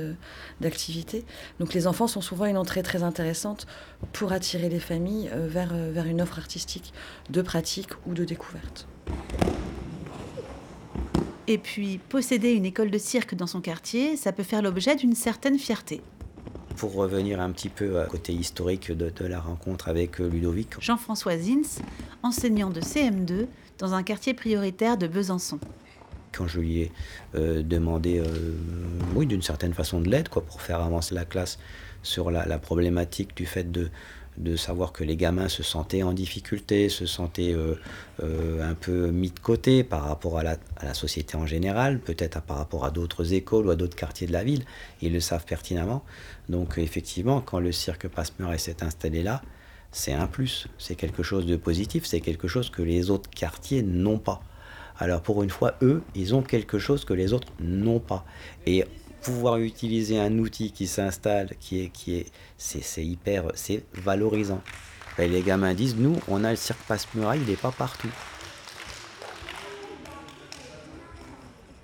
d'activités. 0.61 1.25
Donc 1.59 1.73
les 1.73 1.87
enfants 1.87 2.07
sont 2.07 2.21
souvent 2.21 2.45
une 2.45 2.57
entrée 2.57 2.83
très 2.83 3.03
intéressante 3.03 3.65
pour 4.13 4.31
attirer 4.31 4.69
les 4.69 4.79
familles 4.79 5.29
euh, 5.33 5.47
vers, 5.47 5.73
vers 5.73 6.05
une 6.05 6.21
offre 6.21 6.37
artistique 6.39 6.93
de 7.29 7.41
pratique 7.41 7.89
ou 8.05 8.13
de 8.13 8.25
découverte. 8.25 8.87
Et 11.47 11.57
puis, 11.57 11.99
posséder 12.09 12.51
une 12.51 12.65
école 12.65 12.89
de 12.89 12.97
cirque 12.97 13.35
dans 13.35 13.47
son 13.47 13.61
quartier, 13.61 14.17
ça 14.17 14.31
peut 14.31 14.43
faire 14.43 14.61
l'objet 14.61 14.95
d'une 14.95 15.13
certaine 15.13 15.59
fierté. 15.59 16.01
Pour 16.75 16.93
revenir 16.95 17.39
un 17.39 17.51
petit 17.51 17.69
peu 17.69 17.99
à 18.01 18.05
côté 18.05 18.33
historique 18.33 18.91
de, 18.91 19.09
de 19.09 19.25
la 19.25 19.39
rencontre 19.39 19.87
avec 19.87 20.19
euh, 20.19 20.27
Ludovic. 20.27 20.81
Jean-François 20.81 21.37
Zins, 21.37 21.81
enseignant 22.23 22.69
de 22.69 22.81
CM2 22.81 23.47
dans 23.77 23.93
un 23.93 24.03
quartier 24.03 24.33
prioritaire 24.33 24.97
de 24.97 25.07
Besançon 25.07 25.59
quand 26.35 26.47
je 26.47 26.59
lui 26.59 26.79
ai 26.81 26.91
euh, 27.35 27.63
demandé, 27.63 28.19
euh, 28.19 28.25
oui, 29.15 29.25
d'une 29.25 29.41
certaine 29.41 29.73
façon 29.73 30.01
de 30.01 30.09
l'aide, 30.09 30.29
quoi, 30.29 30.43
pour 30.43 30.61
faire 30.61 30.81
avancer 30.81 31.15
la 31.15 31.25
classe 31.25 31.57
sur 32.03 32.29
la, 32.29 32.59
problématique 32.59 33.35
du 33.35 33.45
fait 33.45 33.71
de, 33.71 33.89
de 34.37 34.55
savoir 34.55 34.91
que 34.91 35.03
les 35.03 35.15
gamins 35.15 35.47
se 35.47 35.63
sentaient 35.63 36.03
en 36.03 36.13
difficulté, 36.13 36.89
se 36.89 37.05
sentaient 37.05 37.53
euh, 37.53 38.61
un 38.61 38.73
peu 38.73 39.11
mis 39.11 39.31
de 39.31 39.39
côté 39.39 39.83
par 39.83 40.03
rapport 40.03 40.37
à 40.39 40.43
la, 40.43 40.57
société 40.93 41.37
en 41.37 41.45
général, 41.45 41.99
peut-être 41.99 42.41
par 42.41 42.57
rapport 42.57 42.85
à 42.85 42.91
d'autres 42.91 43.33
écoles 43.33 43.67
ou 43.67 43.69
à 43.69 43.75
d'autres 43.75 43.95
quartiers 43.95 44.27
de 44.27 44.33
la 44.33 44.43
ville. 44.43 44.65
Ils 45.01 45.13
le 45.13 45.19
savent 45.19 45.45
pertinemment. 45.45 46.03
Donc 46.49 46.77
effectivement, 46.77 47.41
quand 47.41 47.59
le 47.59 47.71
cirque 47.71 48.07
Passe-Muraille 48.07 48.59
s'est 48.59 48.83
installé 48.83 49.23
là, 49.23 49.41
c'est 49.91 50.13
un 50.13 50.27
plus, 50.27 50.67
c'est 50.77 50.95
quelque 50.95 51.23
chose 51.23 51.45
de 51.45 51.55
positif, 51.55 52.05
c'est 52.05 52.19
quelque 52.19 52.49
chose 52.49 52.69
que 52.69 52.81
les 52.81 53.09
autres 53.09 53.29
quartiers 53.29 53.81
n'ont 53.81 54.19
pas. 54.19 54.41
Alors 54.97 55.21
pour 55.21 55.43
une 55.43 55.49
fois, 55.49 55.75
eux, 55.81 56.03
ils 56.15 56.35
ont 56.35 56.41
quelque 56.41 56.79
chose 56.79 57.05
que 57.05 57.13
les 57.13 57.31
autres 57.33 57.47
n'ont 57.59 57.99
pas. 57.99 58.25
Et 58.65 58.83
pouvoir 59.25 59.58
utiliser 59.58 60.20
un 60.20 60.38
outil 60.38 60.72
qui 60.72 60.86
s'installe, 60.86 61.50
qui 61.60 61.82
est, 61.82 61.89
qui 61.89 62.15
est, 62.15 62.32
c'est, 62.60 63.03
hyper, 63.03 63.46
c'est 63.55 63.84
valorisant. 63.94 64.62
Les 65.17 65.41
gamins 65.41 65.74
disent, 65.74 65.96
nous, 65.96 66.15
on 66.27 66.44
a 66.44 66.51
le 66.51 66.55
cirque 66.55 66.84
passe-muraille, 66.88 67.41
il 67.41 67.50
n'est 67.50 67.55
pas 67.55 67.72
partout. 67.72 68.12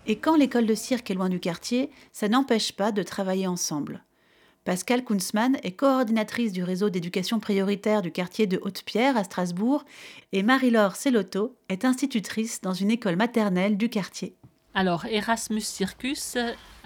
Et 0.06 0.18
quand 0.18 0.36
l'école 0.36 0.68
de 0.68 0.76
cirque 0.76 1.10
est 1.10 1.16
loin 1.16 1.30
du 1.30 1.40
quartier, 1.40 1.90
ça 2.12 2.28
n'empêche 2.28 2.74
pas 2.74 2.92
de 2.92 3.02
travailler 3.02 3.48
ensemble. 3.48 4.04
Pascal 4.64 5.04
Kunzmann 5.04 5.58
est 5.64 5.72
coordinatrice 5.72 6.52
du 6.52 6.64
réseau 6.64 6.92
d'éducation 6.92 7.40
prioritaire 7.40 8.04
du 8.04 8.12
quartier 8.12 8.46
de 8.46 8.60
Haute-Pierre 8.62 9.18
à 9.18 9.24
Strasbourg 9.24 9.84
et 10.32 10.44
Marie-Laure 10.44 10.96
Cellotto 10.96 11.56
est 11.70 11.86
institutrice 11.86 12.62
dans 12.62 12.74
une 12.74 12.92
école 12.92 13.16
maternelle 13.16 13.78
du 13.78 13.90
quartier. 13.90 14.36
Alors, 14.74 15.06
Erasmus 15.06 15.62
Circus, 15.62 16.38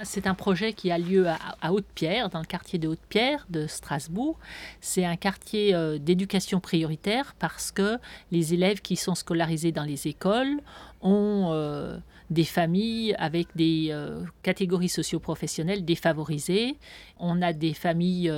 c'est 0.02 0.26
un 0.26 0.34
projet 0.34 0.74
qui 0.74 0.90
a 0.90 0.98
lieu 0.98 1.28
à, 1.62 1.72
Haute-Pierre, 1.72 2.30
dans 2.30 2.40
le 2.40 2.46
quartier 2.46 2.80
de 2.80 2.88
Haute-Pierre 2.88 3.46
de 3.52 3.68
Strasbourg. 3.68 4.40
C'est 4.82 5.06
un 5.06 5.16
quartier 5.16 5.76
euh, 5.76 6.00
d'éducation 6.00 6.60
prioritaire 6.60 7.36
parce 7.38 7.72
que 7.72 8.00
les 8.32 8.56
élèves 8.56 8.82
qui 8.82 8.96
sont 8.96 9.14
scolarisés 9.14 9.72
dans 9.72 9.84
les 9.84 10.08
écoles 10.08 10.62
ont 11.02 11.50
euh, 11.52 12.00
des 12.32 12.44
familles 12.44 13.14
avec 13.20 13.50
des 13.56 13.90
euh, 13.92 14.24
catégories 14.42 14.90
socio-professionnelles 14.90 15.86
défavorisées. 15.86 16.78
On 17.20 17.44
a 17.44 17.54
des 17.54 17.76
familles 17.76 18.34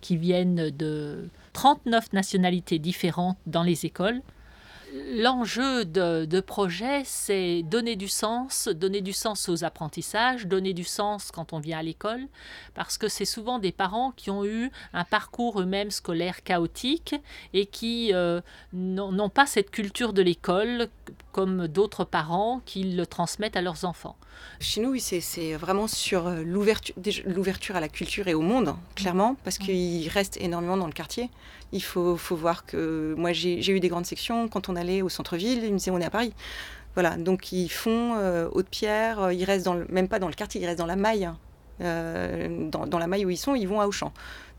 qui 0.00 0.16
viennent 0.16 0.70
de 0.70 1.28
39 1.52 2.12
nationalités 2.12 2.80
différentes 2.80 3.38
dans 3.46 3.62
les 3.62 3.86
écoles. 3.86 4.22
L'enjeu 4.92 5.84
de, 5.84 6.40
projet, 6.40 7.02
c'est 7.04 7.62
donner 7.62 7.96
du 7.96 8.08
sens, 8.08 8.68
donner 8.68 9.00
du 9.00 9.12
sens 9.12 9.48
aux 9.48 9.64
apprentissages, 9.64 10.46
donner 10.46 10.72
du 10.72 10.84
sens 10.84 11.30
quand 11.30 11.52
on 11.52 11.58
vient 11.58 11.78
à 11.78 11.82
l'école, 11.82 12.26
parce 12.74 12.96
que 12.96 13.08
c'est 13.08 13.24
souvent 13.24 13.58
des 13.58 13.72
parents 13.72 14.12
qui 14.12 14.30
ont 14.30 14.44
eu 14.44 14.70
un 14.92 15.04
parcours 15.04 15.60
eux-mêmes 15.60 15.90
scolaire 15.90 16.42
chaotique 16.42 17.14
et 17.52 17.66
qui 17.66 18.12
euh, 18.14 18.40
n'ont 18.72 19.28
pas 19.28 19.46
cette 19.46 19.70
culture 19.70 20.12
de 20.12 20.22
l'école 20.22 20.88
comme 21.32 21.68
d'autres 21.68 22.04
parents 22.04 22.60
qui 22.64 22.84
le 22.84 23.06
transmettent 23.06 23.56
à 23.56 23.62
leurs 23.62 23.84
enfants. 23.84 24.16
Chez 24.60 24.80
nous, 24.80 24.96
c'est 24.98 25.54
vraiment 25.54 25.86
sur 25.86 26.26
euh, 26.26 26.42
l'ouverture 26.44 27.76
à 27.76 27.80
la 27.80 27.88
culture 27.88 28.28
et 28.28 28.34
au 28.34 28.40
monde, 28.40 28.74
clairement, 28.94 29.36
parce 29.44 29.58
qu'il 29.58 30.08
reste 30.08 30.36
énormément 30.40 30.76
dans 30.76 30.86
le 30.86 30.92
quartier. 30.92 31.30
Il 31.72 31.82
faut, 31.82 32.16
faut 32.16 32.36
voir 32.36 32.64
que 32.64 33.14
moi, 33.16 33.32
j'ai 33.32 33.70
eu 33.70 33.80
des 33.80 33.88
grandes 33.88 34.06
sections. 34.06 34.48
Quand 34.48 34.68
on 34.68 34.76
allait 34.76 35.02
au 35.02 35.08
centre-ville, 35.08 35.64
ils 35.64 35.72
me 35.72 35.78
disaient 35.78 35.90
on 35.90 36.00
est 36.00 36.04
à 36.04 36.10
Paris. 36.10 36.32
Voilà, 36.94 37.16
donc 37.16 37.52
ils 37.52 37.68
font 37.68 38.16
euh, 38.16 38.48
Haute-Pierre, 38.50 39.20
euh, 39.20 39.32
ils 39.32 39.44
restent 39.44 39.66
dans 39.66 39.76
même 39.88 40.08
pas 40.08 40.18
dans 40.18 40.26
le 40.26 40.34
quartier, 40.34 40.60
ils 40.60 40.66
restent 40.66 40.80
dans 40.80 40.86
la 40.86 40.96
maille. 40.96 41.30
Euh, 41.80 42.68
dans, 42.68 42.98
la 42.98 43.06
maille 43.06 43.24
où 43.24 43.30
ils 43.30 43.36
sont, 43.36 43.54
ils 43.54 43.68
vont 43.68 43.80
à 43.80 43.86
Auchan. 43.86 44.12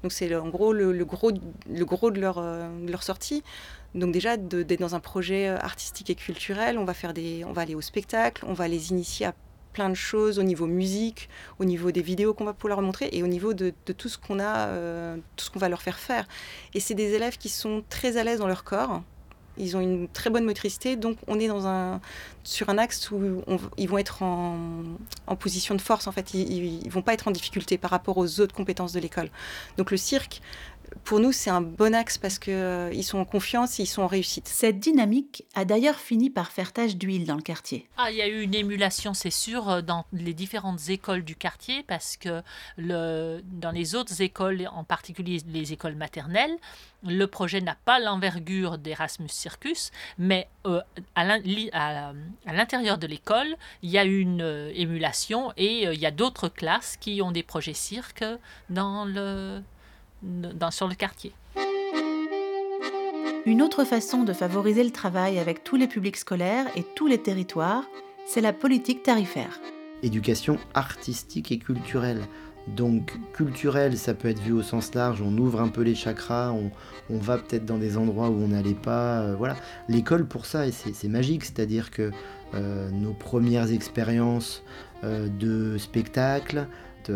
Donc 0.04 0.13
c'est 0.13 0.34
en 0.34 0.48
gros 0.48 0.72
le, 0.72 0.94
gros, 1.04 1.34
le 1.70 1.84
gros 1.84 2.12
de 2.12 2.22
leur, 2.22 2.42
de 2.42 2.89
leur 2.89 3.04
sortie. 3.04 3.44
Donc 3.94 4.13
déjà 4.13 4.38
d'être 4.38 4.80
dans 4.80 4.96
un 4.96 5.01
projet 5.01 5.50
artistique 5.50 6.10
et 6.12 6.16
culturel, 6.16 6.78
on 6.78 6.86
va 6.86 6.94
faire 6.94 7.13
des, 7.13 7.44
on 7.46 7.51
va 7.51 7.63
aller 7.63 7.75
au 7.75 7.82
spectacle, 7.82 8.46
on 8.48 8.54
va 8.54 8.70
les 8.70 8.92
initier 8.92 9.25
à 9.25 9.34
plein 9.73 9.89
de 9.89 9.95
choses 9.95 10.39
au 10.39 10.43
niveau 10.43 10.67
musique, 10.67 11.29
au 11.59 11.65
niveau 11.65 11.91
des 11.91 12.01
vidéos 12.01 12.33
qu'on 12.33 12.45
va 12.45 12.53
pouvoir 12.53 12.81
montrer 12.81 13.09
et 13.11 13.23
au 13.23 13.27
niveau 13.27 13.53
de, 13.53 13.73
tout 13.97 14.09
ce 14.09 14.17
qu'on 14.17 14.39
a, 14.39 14.67
euh, 14.67 15.17
tout 15.35 15.45
ce 15.45 15.51
qu'on 15.51 15.59
va 15.59 15.69
leur 15.69 15.81
faire 15.81 15.99
faire. 15.99 16.27
Et 16.73 16.79
c'est 16.79 16.95
des 16.95 17.13
élèves 17.13 17.38
qui 17.38 17.49
sont 17.49 17.83
très 17.89 18.17
à 18.17 18.23
l'aise 18.23 18.39
dans 18.39 18.47
leur 18.47 18.63
corps. 18.63 19.01
Ils 19.57 19.75
ont 19.75 19.81
une 19.81 20.07
très 20.07 20.29
bonne 20.29 20.45
motricité, 20.45 20.95
donc 20.95 21.17
on 21.27 21.38
est 21.38 21.49
dans 21.49 21.67
un, 21.67 21.99
sur 22.45 22.69
un 22.69 22.77
axe 22.77 23.11
où 23.11 23.43
ils 23.77 23.89
vont 23.89 23.97
être 23.97 24.23
en, 24.23 24.55
position 25.38 25.75
de 25.75 25.81
force. 25.81 26.07
En 26.07 26.13
fait, 26.13 26.33
ils, 26.33 26.85
ne 26.85 26.89
vont 26.89 27.01
pas 27.01 27.13
être 27.13 27.27
en 27.27 27.31
difficulté 27.31 27.77
par 27.77 27.91
rapport 27.91 28.17
aux 28.17 28.39
autres 28.39 28.55
compétences 28.55 28.93
de 28.93 29.01
l'école. 29.01 29.29
Donc 29.77 29.91
le 29.91 29.97
cirque 29.97 30.41
pour 31.03 31.19
nous, 31.19 31.31
c'est 31.31 31.50
un 31.50 31.62
bon 31.62 31.93
axe 31.96 32.17
parce 32.17 32.39
qu'ils 32.39 32.53
euh, 32.53 33.01
sont 33.01 33.19
en 33.19 33.25
confiance 33.25 33.79
et 33.79 33.84
ils 33.84 33.88
sont 33.88 34.01
en 34.01 34.08
réussite. 34.08 34.48
Cette 34.48 34.79
dynamique 34.79 35.43
a 35.55 35.65
d'ailleurs 35.65 35.98
fini 35.98 36.29
par 36.29 36.51
faire 36.51 36.74
tache 36.74 36.96
d'huile 36.96 37.25
dans 37.25 37.36
le 37.36 37.41
quartier. 37.41 37.89
Ah, 37.98 38.12
il 38.12 38.17
y 38.17 38.22
a 38.22 38.27
eu 38.27 38.41
une 38.41 38.55
émulation, 38.55 39.13
c'est 39.13 39.29
sûr, 39.29 39.69
euh, 39.69 39.81
dans 39.81 40.05
les 40.13 40.34
différentes 40.34 40.89
écoles 40.89 41.24
du 41.24 41.36
quartier 41.36 41.84
parce 41.84 42.17
que 42.17 42.41
le, 42.77 43.41
dans 43.43 43.72
les 43.72 43.96
autres 43.96 44.22
écoles, 44.22 44.67
en 44.72 44.84
particulier 44.84 45.41
les 45.48 45.74
écoles 45.74 45.96
maternelles, 45.96 46.55
le 47.03 47.25
projet 47.25 47.62
n'a 47.62 47.75
pas 47.86 48.00
l'envergure 48.00 48.77
d'Erasmus 48.77 49.29
Circus, 49.29 49.91
mais 50.17 50.50
euh, 50.65 50.81
à 51.15 51.24
l'intérieur 52.53 52.98
de 52.98 53.08
l'école, 53.08 53.55
il 53.81 53.89
y 53.89 53.98
a 53.98 54.03
une 54.03 54.72
émulation 54.74 55.53
et 55.55 55.84
il 55.84 56.00
y 56.00 56.05
a 56.05 56.12
d'autres 56.12 56.50
classes 56.50 56.98
qui 56.98 57.22
ont 57.22 57.31
des 57.31 57.43
projets 57.43 57.74
cirque 57.74 58.25
dans 58.69 59.05
le 59.05 59.62
dans, 60.21 60.71
sur 60.71 60.88
le 60.88 60.95
quartier. 60.95 61.33
Une 63.45 63.61
autre 63.61 63.83
façon 63.83 64.23
de 64.23 64.33
favoriser 64.33 64.83
le 64.83 64.91
travail 64.91 65.39
avec 65.39 65.63
tous 65.63 65.75
les 65.75 65.88
publics 65.88 66.17
scolaires 66.17 66.65
et 66.75 66.83
tous 66.95 67.07
les 67.07 67.17
territoires, 67.17 67.85
c'est 68.27 68.41
la 68.41 68.53
politique 68.53 69.01
tarifaire. 69.01 69.59
Éducation 70.03 70.57
artistique 70.73 71.51
et 71.51 71.57
culturelle. 71.57 72.21
Donc 72.75 73.17
culturelle, 73.33 73.97
ça 73.97 74.13
peut 74.13 74.27
être 74.27 74.41
vu 74.41 74.51
au 74.51 74.61
sens 74.61 74.93
large, 74.93 75.21
on 75.21 75.35
ouvre 75.38 75.61
un 75.61 75.69
peu 75.69 75.81
les 75.81 75.95
chakras, 75.95 76.51
on, 76.51 77.17
va 77.17 77.38
peut-être 77.38 77.65
dans 77.65 77.77
des 77.77 77.97
endroits 77.97 78.29
où 78.29 78.43
on 78.43 78.49
n'allait 78.49 78.73
pas. 78.73 79.21
Euh, 79.21 79.35
voilà. 79.35 79.55
L'école 79.88 80.27
pour 80.27 80.45
ça, 80.45 80.71
c'est 80.71 81.07
magique, 81.07 81.45
c'est-à-dire 81.45 81.89
que 81.89 82.11
euh, 82.53 82.91
nos 82.91 83.13
premières 83.13 83.71
expériences 83.71 84.63
euh, 85.03 85.27
de 85.27 85.77
spectacle, 85.77 86.67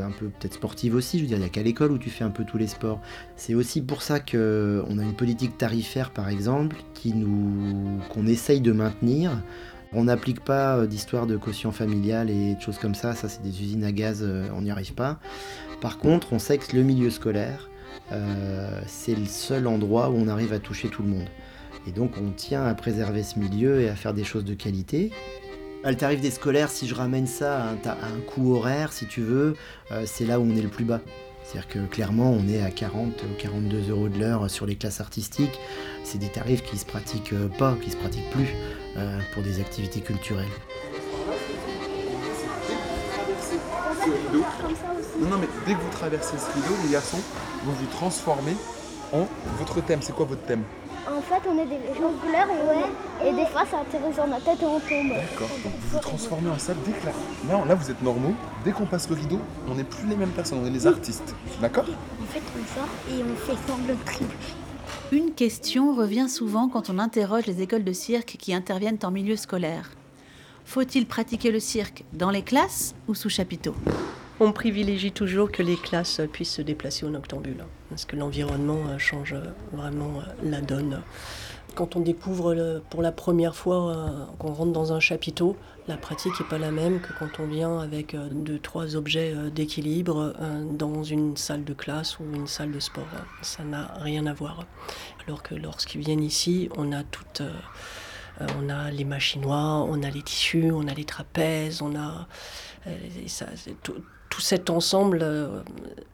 un 0.02 0.12
peu 0.12 0.28
peut-être 0.28 0.54
sportive 0.54 0.96
aussi. 0.96 1.18
Je 1.18 1.24
veux 1.24 1.28
dire, 1.28 1.38
il 1.38 1.42
n'y 1.42 1.46
a 1.46 1.50
qu'à 1.50 1.64
l'école 1.64 1.92
où 1.92 1.98
tu 1.98 2.10
fais 2.10 2.24
un 2.24 2.30
peu 2.30 2.44
tous 2.44 2.58
les 2.58 2.68
sports. 2.68 3.02
C'est 3.36 3.54
aussi 3.54 3.82
pour 3.82 4.02
ça 4.02 4.20
qu'on 4.20 4.38
a 4.38 5.04
une 5.04 5.16
politique 5.16 5.58
tarifaire, 5.58 6.12
par 6.12 6.30
exemple, 6.30 6.78
qui 6.94 7.14
nous 7.14 8.00
qu'on 8.10 8.28
essaye 8.28 8.62
de 8.62 8.72
maintenir. 8.72 9.32
On 9.96 10.06
n'applique 10.06 10.40
pas 10.40 10.78
euh, 10.78 10.88
d'histoire 10.88 11.28
de 11.28 11.38
quotient 11.38 11.72
familial 11.72 12.30
et 12.30 12.56
de 12.56 12.62
choses 12.62 12.80
comme 12.80 12.96
ça. 12.96 13.14
Ça, 13.14 13.30
c'est 13.30 13.44
des 13.44 13.62
usines 13.62 13.84
à 13.84 13.92
gaz, 13.92 14.22
euh, 14.24 14.48
on 14.56 14.62
n'y 14.62 14.72
arrive 14.72 14.94
pas. 14.94 15.20
Par 15.82 16.00
contre, 16.00 16.34
on 16.34 16.40
sait 16.40 16.58
que 16.58 16.76
le 16.76 16.82
milieu 16.82 17.10
scolaire 17.12 17.70
euh, 18.12 18.82
c'est 18.86 19.16
le 19.16 19.26
seul 19.26 19.68
endroit 19.68 20.10
où 20.10 20.16
on 20.16 20.28
arrive 20.28 20.54
à 20.54 20.60
toucher 20.60 20.90
tout 20.90 21.04
le 21.04 21.10
monde. 21.10 21.28
Et 21.88 21.92
donc 21.92 22.12
on 22.22 22.32
tient 22.32 22.66
à 22.66 22.74
préserver 22.76 23.24
ce 23.24 23.40
milieu 23.40 23.82
et 23.82 23.90
à 23.90 23.96
faire 23.96 24.14
des 24.14 24.24
choses 24.24 24.46
de 24.46 24.54
qualité. 24.54 25.12
Le 25.86 25.96
tarif 25.96 26.22
des 26.22 26.32
scolaires, 26.32 26.70
si 26.70 26.88
je 26.88 26.96
ramène 26.96 27.28
ça 27.28 27.62
à 27.62 28.08
un, 28.08 28.22
coût 28.26 28.56
horaire, 28.56 28.94
si 28.94 29.06
tu 29.06 29.22
veux, 29.22 29.58
euh, 29.92 30.04
c'est 30.06 30.26
là 30.26 30.40
où 30.40 30.44
on 30.44 30.56
est 30.56 30.62
le 30.62 30.70
plus 30.70 30.86
bas. 30.86 31.02
C'est-à-dire 31.44 31.68
que 31.68 31.80
clairement, 31.80 32.32
on 32.32 32.48
est 32.48 32.62
à 32.62 32.72
40 32.72 33.22
ou 33.22 33.42
42 33.42 33.90
euros 33.90 34.08
de 34.08 34.18
l'heure 34.18 34.50
sur 34.50 34.66
les 34.66 34.78
classes 34.78 35.02
artistiques. 35.02 35.60
C'est 36.06 36.20
des 36.20 36.30
tarifs 36.30 36.64
qui 36.64 36.78
se 36.78 36.86
pratiquent 36.86 37.36
pas, 37.58 37.76
qui 37.82 37.92
se 37.92 37.98
pratiquent 37.98 38.30
plus 38.32 38.48
euh, 38.96 39.20
pour 39.34 39.44
des 39.44 39.60
activités 39.60 40.00
culturelles. 40.00 40.48
Non, 45.20 45.30
non, 45.30 45.38
mais 45.38 45.48
dès 45.68 45.74
que 45.74 45.80
vous 45.80 45.92
traversez 45.92 46.38
ce 46.38 46.54
rideau, 46.56 46.76
les 46.86 46.94
garçons, 46.94 47.22
vous 47.66 47.74
vous 47.74 47.88
transformez 47.88 48.56
en 49.12 49.28
votre 49.60 49.82
thème. 49.82 50.00
C'est 50.02 50.16
quoi 50.16 50.26
votre 50.26 50.44
thème? 50.44 50.64
En 51.06 51.22
fait, 51.22 51.42
on 51.50 51.58
est 51.58 51.66
des 51.66 51.80
gens 52.00 52.12
de 52.12 52.18
couleur 52.18 52.48
et 52.48 52.68
ouais, 52.68 53.30
et 53.30 53.34
des 53.34 53.46
fois 53.48 53.66
ça 53.70 53.80
atterrit 53.82 54.14
sur 54.14 54.26
notre 54.26 54.46
tête 54.46 54.62
et 54.62 54.66
on 54.66 54.80
tombe. 54.80 55.10
D'accord. 55.10 55.50
Donc 55.64 55.74
vous 55.80 55.90
vous 55.90 56.00
transformez 56.00 56.50
en 56.50 56.58
ça 56.58 56.74
dès 56.86 56.92
que 56.94 57.06
là. 57.06 57.12
Là, 57.50 57.66
là, 57.66 57.76
vous 57.76 57.92
êtes 57.92 58.02
normaux. 58.02 58.34
Dès 58.64 58.72
qu'on 58.72 58.86
passe 58.86 59.10
le 59.10 59.16
rideau, 59.16 59.40
on 59.68 59.76
n'est 59.76 59.84
plus 59.84 60.08
les 60.08 60.16
mêmes 60.16 60.30
personnes, 60.30 60.60
on 60.64 60.66
est 60.66 60.70
les 60.70 60.88
artistes. 60.88 61.36
D'accord 61.62 61.86
En 62.22 62.26
fait, 62.26 62.42
on 62.58 62.76
sort 62.76 62.90
et 63.12 63.22
on 63.22 63.36
fait 63.36 63.58
semblant 63.68 63.96
de 63.96 64.06
tribu. 64.06 64.34
Une 65.12 65.34
question 65.34 65.94
revient 65.94 66.30
souvent 66.30 66.70
quand 66.70 66.90
on 66.90 66.98
interroge 67.00 67.46
les 67.48 67.62
écoles 67.62 67.84
de 67.84 67.94
cirque 67.94 68.38
qui 68.40 68.54
interviennent 68.54 69.00
en 69.04 69.12
milieu 69.12 69.36
scolaire. 69.36 69.92
Faut-il 70.66 71.06
pratiquer 71.06 71.52
le 71.52 71.60
cirque 71.60 72.04
dans 72.14 72.32
les 72.32 72.42
classes 72.42 72.96
ou 73.08 73.14
sous 73.14 73.30
chapiteau 73.30 73.76
On 74.40 74.54
privilégie 74.54 75.12
toujours 75.12 75.52
que 75.52 75.62
les 75.62 75.76
classes 75.76 76.22
puissent 76.32 76.54
se 76.54 76.62
déplacer 76.62 77.06
au 77.06 77.10
noctambule, 77.10 77.66
parce 77.94 78.06
que 78.06 78.16
l'environnement 78.16 78.80
euh, 78.90 78.98
change 78.98 79.34
euh, 79.34 79.44
vraiment 79.72 80.18
euh, 80.18 80.50
la 80.50 80.62
donne. 80.62 81.04
Quand 81.76 81.96
on 81.96 82.00
découvre 82.00 82.82
pour 82.90 83.04
la 83.04 83.12
première 83.12 83.56
fois 83.56 83.96
qu'on 84.38 84.54
rentre 84.54 84.72
dans 84.72 84.94
un 84.94 85.00
chapiteau, 85.00 85.58
la 85.88 85.98
pratique 85.98 86.40
n'est 86.40 86.46
pas 86.48 86.60
la 86.60 86.70
même 86.70 87.00
que 87.00 87.14
quand 87.18 87.40
on 87.40 87.48
vient 87.48 87.80
avec 87.80 88.16
deux, 88.16 88.60
trois 88.60 88.96
objets 88.96 89.34
d'équilibre 89.50 90.36
dans 90.70 91.04
une 91.04 91.36
salle 91.36 91.64
de 91.64 91.74
classe 91.74 92.20
ou 92.20 92.26
une 92.32 92.46
salle 92.46 92.72
de 92.72 92.80
sport. 92.80 93.08
Ça 93.42 93.64
n'a 93.64 93.92
rien 93.96 94.28
à 94.28 94.34
voir. 94.34 94.68
Alors 95.26 95.42
que 95.42 95.56
lorsqu'ils 95.56 96.02
viennent 96.02 96.22
ici, 96.22 96.70
on 96.78 96.92
a 96.92 97.02
toute... 97.02 97.42
on 98.40 98.70
a 98.70 98.92
les 98.92 99.06
machinois, 99.06 99.84
on 99.90 100.04
a 100.04 100.12
les 100.12 100.22
tissus, 100.22 100.70
on 100.72 100.88
a 100.88 100.94
les 100.94 101.06
trapèzes, 101.06 101.82
on 101.82 101.96
a 101.96 102.28
et 102.86 103.30
ça, 103.30 103.48
tout, 103.82 103.96
tout 104.34 104.42
cet 104.42 104.72
ensemble. 104.72 105.20
euh, 105.22 105.62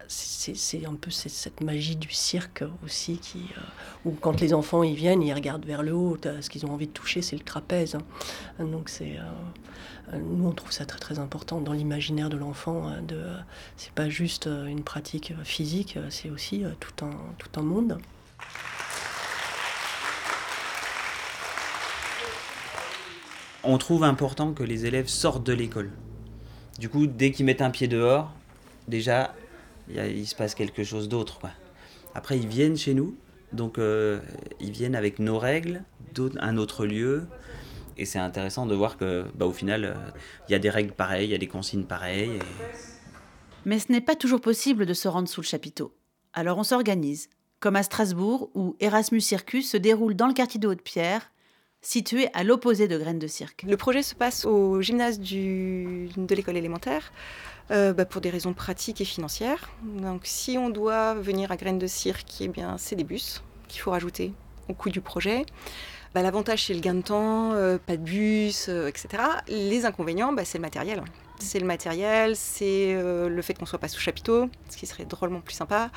c'est 0.10 0.86
un 0.86 0.96
peu 0.96 1.10
cette, 1.10 1.62
magie 1.62 1.96
du 1.96 2.12
cirque 2.12 2.64
aussi 2.84 3.18
qui, 3.18 3.38
euh, 3.58 3.62
où 4.04 4.12
quand 4.12 4.42
les 4.42 4.54
enfants 4.54 4.84
ils 4.84 4.96
viennent, 4.96 5.22
ils 5.22 5.34
regardent 5.34 5.66
vers 5.66 5.84
le 5.84 5.94
haut. 5.94 6.18
Ce 6.42 6.50
qu'ils 6.50 6.66
ont 6.66 6.72
envie 6.74 6.88
de 6.88 6.92
toucher, 6.92 7.22
c'est 7.22 7.38
le 7.38 7.44
trapèze. 7.44 7.96
hein. 7.96 8.66
Donc 8.66 8.90
c'est 8.90 9.18
euh, 10.12 10.18
nous 10.18 10.48
on 10.48 10.52
trouve 10.52 10.72
ça 10.72 10.86
très 10.86 11.20
important 11.20 11.62
dans 11.62 11.72
l'imaginaire 11.72 12.30
de 12.30 12.36
l'enfant. 12.36 12.88
hein, 12.90 13.02
de 13.04 13.24
c'est 13.78 13.94
pas 13.94 14.10
juste 14.10 14.48
une 14.48 14.84
pratique 14.84 15.32
physique, 15.46 15.98
c'est 16.10 16.30
aussi 16.30 16.66
tout 16.82 16.92
tout 17.38 17.60
un 17.60 17.64
monde. 17.64 18.00
On 23.64 23.78
trouve 23.78 24.04
important 24.04 24.54
que 24.54 24.64
les 24.64 24.86
élèves 24.86 25.08
sortent 25.08 25.46
de 25.46 25.54
l'école. 25.54 25.92
Du 26.80 26.88
coup, 26.88 27.08
dès 27.08 27.32
qu'ils 27.32 27.46
mettent 27.46 27.62
un 27.62 27.72
pied 27.72 27.90
dehors, 27.90 28.32
déjà, 28.88 29.36
il 29.90 30.26
se 30.26 30.34
passe 30.34 30.56
quelque 30.56 30.86
chose 30.86 31.10
d'autre. 31.10 31.42
Après, 32.16 32.40
ils 32.40 32.48
viennent 32.48 32.78
chez 32.78 32.94
nous, 32.94 33.18
donc 33.52 33.78
euh, 33.78 34.22
ils 34.62 34.72
viennent 34.72 34.96
avec 34.96 35.20
nos 35.20 35.38
règles, 35.38 35.84
un 36.40 36.58
autre 36.58 36.86
lieu. 36.86 37.28
Et 37.98 38.06
c'est 38.06 38.20
intéressant 38.20 38.66
de 38.66 38.74
voir 38.76 38.96
que, 38.96 39.26
bah, 39.36 39.46
au 39.46 39.52
final, 39.52 39.84
euh, 39.84 39.94
il 40.48 40.54
y 40.54 40.56
a 40.56 40.60
des 40.60 40.70
règles 40.70 40.94
pareilles, 40.94 41.28
il 41.28 41.32
y 41.32 41.36
a 41.36 41.38
des 41.38 41.48
consignes 41.48 41.84
pareilles. 41.84 42.40
Mais 43.66 43.78
ce 43.78 43.92
n'est 43.92 44.00
pas 44.00 44.16
toujours 44.16 44.40
possible 44.40 44.86
de 44.86 44.94
se 44.94 45.10
rendre 45.10 45.28
sous 45.28 45.42
le 45.42 45.46
chapiteau. 45.46 45.94
Alors 46.32 46.58
on 46.58 46.64
s'organise, 46.64 47.30
comme 47.60 47.76
à 47.76 47.84
Strasbourg 47.84 48.52
où 48.56 48.78
Erasmus 48.80 49.20
Circus 49.20 49.70
se 49.70 49.78
déroule 49.78 50.14
dans 50.14 50.28
le 50.28 50.34
quartier 50.34 50.62
de 50.62 50.68
Haute-Pierre, 50.68 51.30
situé 51.82 52.30
à 52.34 52.44
l'opposé 52.44 52.88
de 52.88 52.98
Graines 52.98 53.20
de 53.20 53.28
Cirque. 53.28 53.64
Le 53.68 53.78
projet 53.78 54.04
se 54.04 54.16
passe 54.16 54.46
au 54.46 54.82
gymnase 54.82 55.20
de 55.20 56.36
l'école 56.36 56.58
élémentaire 56.58 57.12
euh, 57.72 57.94
bah, 57.94 58.06
pour 58.06 58.22
des 58.22 58.30
raisons 58.30 58.54
pratiques 58.54 59.02
et 59.02 59.06
financières. 59.06 59.70
Donc 59.84 60.22
si 60.24 60.58
on 60.58 60.70
doit 60.70 61.14
venir 61.14 61.52
à 61.52 61.58
Graines 61.58 61.80
de 61.80 61.88
Cirque, 61.88 62.42
eh 62.42 62.52
c'est 62.78 62.96
des 62.96 63.04
bus 63.04 63.44
qu'il 63.68 63.82
faut 63.82 63.92
rajouter 63.92 64.34
au 64.68 64.74
coût 64.74 64.90
du 64.90 65.02
projet. 65.02 65.46
Bah, 66.14 66.22
L'avantage 66.22 66.66
c'est 66.66 66.74
le 66.74 66.82
gain 66.82 66.96
de 66.96 67.02
temps, 67.02 67.54
euh, 67.54 67.78
pas 67.78 67.96
de 67.96 68.04
bus, 68.04 68.68
euh, 68.68 68.88
etc. 68.88 69.24
Les 69.48 69.86
inconvénients, 69.86 70.34
bah, 70.34 70.44
c'est 70.46 70.58
le 70.58 70.64
matériel. 70.64 71.04
C'est 71.40 71.60
le 71.60 71.66
matériel, 71.66 72.36
c'est 72.36 72.94
le 73.02 73.42
fait 73.42 73.54
qu'on 73.54 73.66
soit 73.66 73.80
pas 73.80 73.88
sous 73.88 74.02
chapiteau, 74.02 74.50
ce 74.70 74.76
qui 74.76 74.86
serait 74.86 75.06
drôlement 75.06 75.40
plus 75.40 75.54
sympa. 75.54 75.90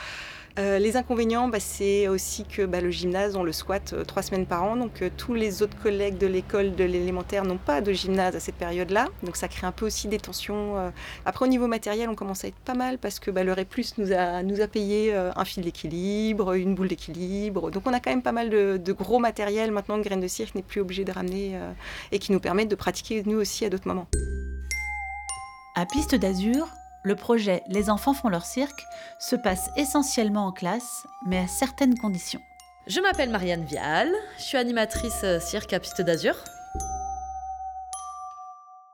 Euh, 0.58 0.78
les 0.78 0.96
inconvénients, 0.96 1.48
bah, 1.48 1.60
c'est 1.60 2.08
aussi 2.08 2.44
que 2.44 2.66
bah, 2.66 2.80
le 2.80 2.90
gymnase, 2.90 3.36
on 3.36 3.42
le 3.42 3.52
squatte 3.52 3.94
euh, 3.94 4.04
trois 4.04 4.22
semaines 4.22 4.46
par 4.46 4.64
an. 4.64 4.76
Donc 4.76 5.00
euh, 5.00 5.08
tous 5.16 5.34
les 5.34 5.62
autres 5.62 5.76
collègues 5.82 6.18
de 6.18 6.26
l'école 6.26 6.74
de 6.74 6.84
l'élémentaire 6.84 7.44
n'ont 7.44 7.58
pas 7.58 7.80
de 7.80 7.92
gymnase 7.92 8.36
à 8.36 8.40
cette 8.40 8.56
période-là. 8.56 9.08
Donc 9.22 9.36
ça 9.36 9.48
crée 9.48 9.66
un 9.66 9.72
peu 9.72 9.86
aussi 9.86 10.08
des 10.08 10.18
tensions. 10.18 10.92
Après, 11.24 11.44
au 11.44 11.48
niveau 11.48 11.66
matériel, 11.66 12.08
on 12.08 12.14
commence 12.14 12.44
à 12.44 12.48
être 12.48 12.56
pas 12.56 12.74
mal 12.74 12.98
parce 12.98 13.18
que 13.18 13.30
bah, 13.30 13.44
le 13.44 13.62
Plus 13.64 13.96
nous 13.98 14.12
a, 14.12 14.42
nous 14.42 14.60
a 14.60 14.66
payé 14.66 15.14
un 15.14 15.44
fil 15.44 15.62
d'équilibre, 15.62 16.54
une 16.54 16.74
boule 16.74 16.88
d'équilibre. 16.88 17.70
Donc 17.70 17.84
on 17.86 17.92
a 17.92 18.00
quand 18.00 18.10
même 18.10 18.22
pas 18.22 18.32
mal 18.32 18.50
de, 18.50 18.92
gros 18.92 19.18
matériel 19.18 19.70
maintenant 19.70 19.98
que 19.98 20.04
Graines 20.04 20.20
de 20.20 20.26
Cirque 20.26 20.54
n'est 20.54 20.62
plus 20.62 20.80
obligé 20.80 21.04
de 21.04 21.12
ramener 21.12 21.58
et 22.10 22.18
qui 22.18 22.32
nous 22.32 22.40
permettent 22.40 22.70
de 22.70 22.74
pratiquer 22.74 23.22
nous 23.24 23.38
aussi 23.38 23.64
à 23.64 23.70
d'autres 23.70 23.86
moments. 23.86 24.08
À 25.76 25.86
Piste 25.86 26.14
d'Azur, 26.14 26.66
le 27.04 27.16
projet 27.16 27.62
Les 27.68 27.90
enfants 27.90 28.14
font 28.14 28.28
leur 28.28 28.44
cirque 28.44 28.84
se 29.18 29.36
passe 29.36 29.70
essentiellement 29.76 30.46
en 30.46 30.52
classe, 30.52 31.06
mais 31.26 31.38
à 31.38 31.46
certaines 31.46 31.98
conditions. 31.98 32.40
Je 32.86 33.00
m'appelle 33.00 33.30
Marianne 33.30 33.64
Vial, 33.64 34.10
je 34.38 34.42
suis 34.42 34.58
animatrice 34.58 35.22
euh, 35.24 35.38
cirque 35.40 35.72
à 35.72 35.80
Piste 35.80 36.02
d'Azur. 36.02 36.36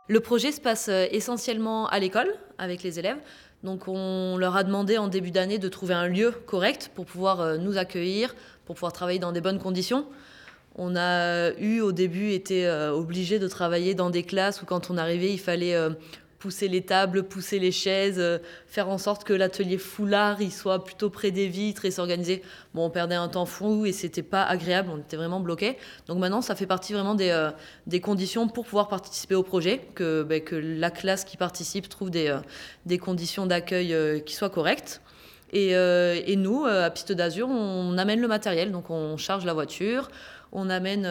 Le 0.09 0.21
projet 0.21 0.53
se 0.53 0.61
passe 0.61 0.89
euh, 0.89 1.07
essentiellement 1.11 1.87
à 1.87 1.99
l'école 1.99 2.35
avec 2.59 2.83
les 2.83 2.99
élèves. 2.99 3.19
Donc 3.63 3.89
on 3.89 4.37
leur 4.37 4.57
a 4.57 4.63
demandé 4.63 4.99
en 4.99 5.09
début 5.09 5.31
d'année 5.31 5.59
de 5.59 5.69
trouver 5.69 5.95
un 5.95 6.07
lieu 6.07 6.33
correct 6.47 6.91
pour 6.95 7.07
pouvoir 7.07 7.41
euh, 7.41 7.57
nous 7.57 7.79
accueillir, 7.79 8.35
pour 8.67 8.75
pouvoir 8.75 8.93
travailler 8.93 9.19
dans 9.19 9.33
des 9.33 9.41
bonnes 9.41 9.59
conditions. 9.59 10.07
On 10.77 10.95
a 10.95 11.51
eu 11.59 11.81
au 11.81 11.91
début 11.91 12.31
été 12.31 12.71
obligé 12.71 13.41
de 13.41 13.49
travailler 13.49 13.97
dans 13.97 14.11
des 14.11 14.23
classes 14.23 14.63
où 14.63 14.65
quand 14.65 14.91
on 14.91 14.97
arrivait 14.97 15.33
il 15.33 15.41
fallait 15.41 15.75
pousser 16.39 16.69
les 16.69 16.83
tables, 16.83 17.25
pousser 17.25 17.59
les 17.59 17.73
chaises, 17.73 18.19
euh, 18.19 18.39
faire 18.67 18.89
en 18.89 18.99
sorte 18.99 19.25
que 19.25 19.33
l'atelier 19.33 19.79
foulard 19.79 20.41
il 20.41 20.53
soit 20.53 20.85
plutôt 20.85 21.11
près 21.11 21.31
des 21.31 21.49
vitres 21.49 21.85
et 21.85 21.91
s'organiser. 21.91 22.43
Bon, 22.75 22.87
on 22.87 22.91
perdait 22.91 23.17
un 23.17 23.29
temps 23.29 23.47
fou 23.47 23.87
et 23.87 23.93
c'était 23.93 24.23
pas 24.23 24.45
agréable, 24.45 24.91
on 24.93 24.99
était 24.99 25.17
vraiment 25.17 25.41
bloqué. 25.41 25.77
Donc 26.07 26.19
maintenant, 26.19 26.41
ça 26.41 26.55
fait 26.55 26.67
partie 26.67 26.93
vraiment 26.93 27.15
des, 27.15 27.31
euh, 27.31 27.51
des 27.87 28.01
conditions 28.01 28.49
pour 28.49 28.65
pouvoir 28.65 28.89
participer 28.89 29.35
au 29.35 29.43
projet, 29.43 29.81
que, 29.95 30.23
ben, 30.23 30.43
la 30.53 30.91
classe 30.91 31.25
qui 31.25 31.37
participe 31.37 31.89
trouve 31.89 32.11
des, 32.11 32.29
euh, 32.29 32.99
conditions 32.99 33.47
d'accueil 33.47 34.23
qui 34.25 34.35
soient 34.35 34.51
correctes. 34.51 35.01
Et, 35.53 35.71
et 35.71 36.37
nous, 36.37 36.67
à 36.67 36.91
Piste 36.91 37.13
d'Azur, 37.13 37.49
on 37.49 37.97
amène 37.97 38.21
le 38.21 38.29
matériel, 38.29 38.71
donc 38.71 38.91
on 38.91 39.17
charge 39.17 39.47
la 39.47 39.55
voiture, 39.55 40.11
on 40.53 40.69
amène, 40.69 41.09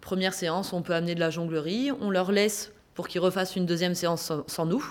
première 0.00 0.32
séance, 0.32 0.72
on 0.72 0.80
peut 0.80 0.94
amener 0.94 1.14
de 1.14 1.20
la 1.20 1.28
jonglerie, 1.28 1.90
on 2.00 2.08
leur 2.08 2.32
laisse 2.32 2.72
pour 2.94 3.08
qu'ils 3.08 3.20
refassent 3.20 3.56
une 3.56 3.66
deuxième 3.66 3.94
séance 3.94 4.32
sans, 4.46 4.66
nous. 4.66 4.84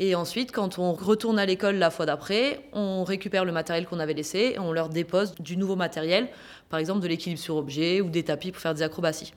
Et 0.00 0.14
ensuite, 0.14 0.52
quand 0.52 0.78
on 0.78 0.92
retourne 0.92 1.38
à 1.38 1.46
l'école 1.46 1.76
la 1.76 1.90
fois 1.90 2.06
d'après, 2.06 2.60
on 2.72 3.04
récupère 3.04 3.44
le 3.44 3.52
matériel 3.52 3.86
qu'on 3.86 3.98
avait 3.98 4.14
laissé 4.14 4.52
et 4.54 4.58
on 4.58 4.72
leur 4.72 4.88
dépose 4.88 5.34
du 5.40 5.56
nouveau 5.56 5.74
matériel, 5.74 6.28
par 6.70 6.78
exemple 6.78 7.00
de 7.00 7.08
l'équilibre 7.08 7.40
sur 7.40 7.56
objet 7.56 8.00
ou 8.00 8.08
des 8.08 8.22
tapis 8.22 8.52
pour 8.52 8.60
faire 8.60 8.74
des 8.74 8.82
acrobaties. 8.82 9.32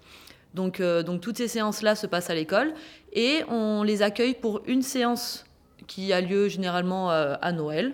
Donc, 0.53 0.79
euh, 0.79 1.01
donc 1.01 1.21
toutes 1.21 1.37
ces 1.37 1.47
séances-là 1.47 1.95
se 1.95 2.05
passent 2.07 2.29
à 2.29 2.35
l'école 2.35 2.73
et 3.13 3.43
on 3.49 3.83
les 3.83 4.01
accueille 4.01 4.33
pour 4.33 4.61
une 4.67 4.81
séance 4.81 5.45
qui 5.87 6.13
a 6.13 6.21
lieu 6.21 6.47
généralement 6.47 7.11
euh, 7.11 7.35
à 7.41 7.51
Noël. 7.51 7.93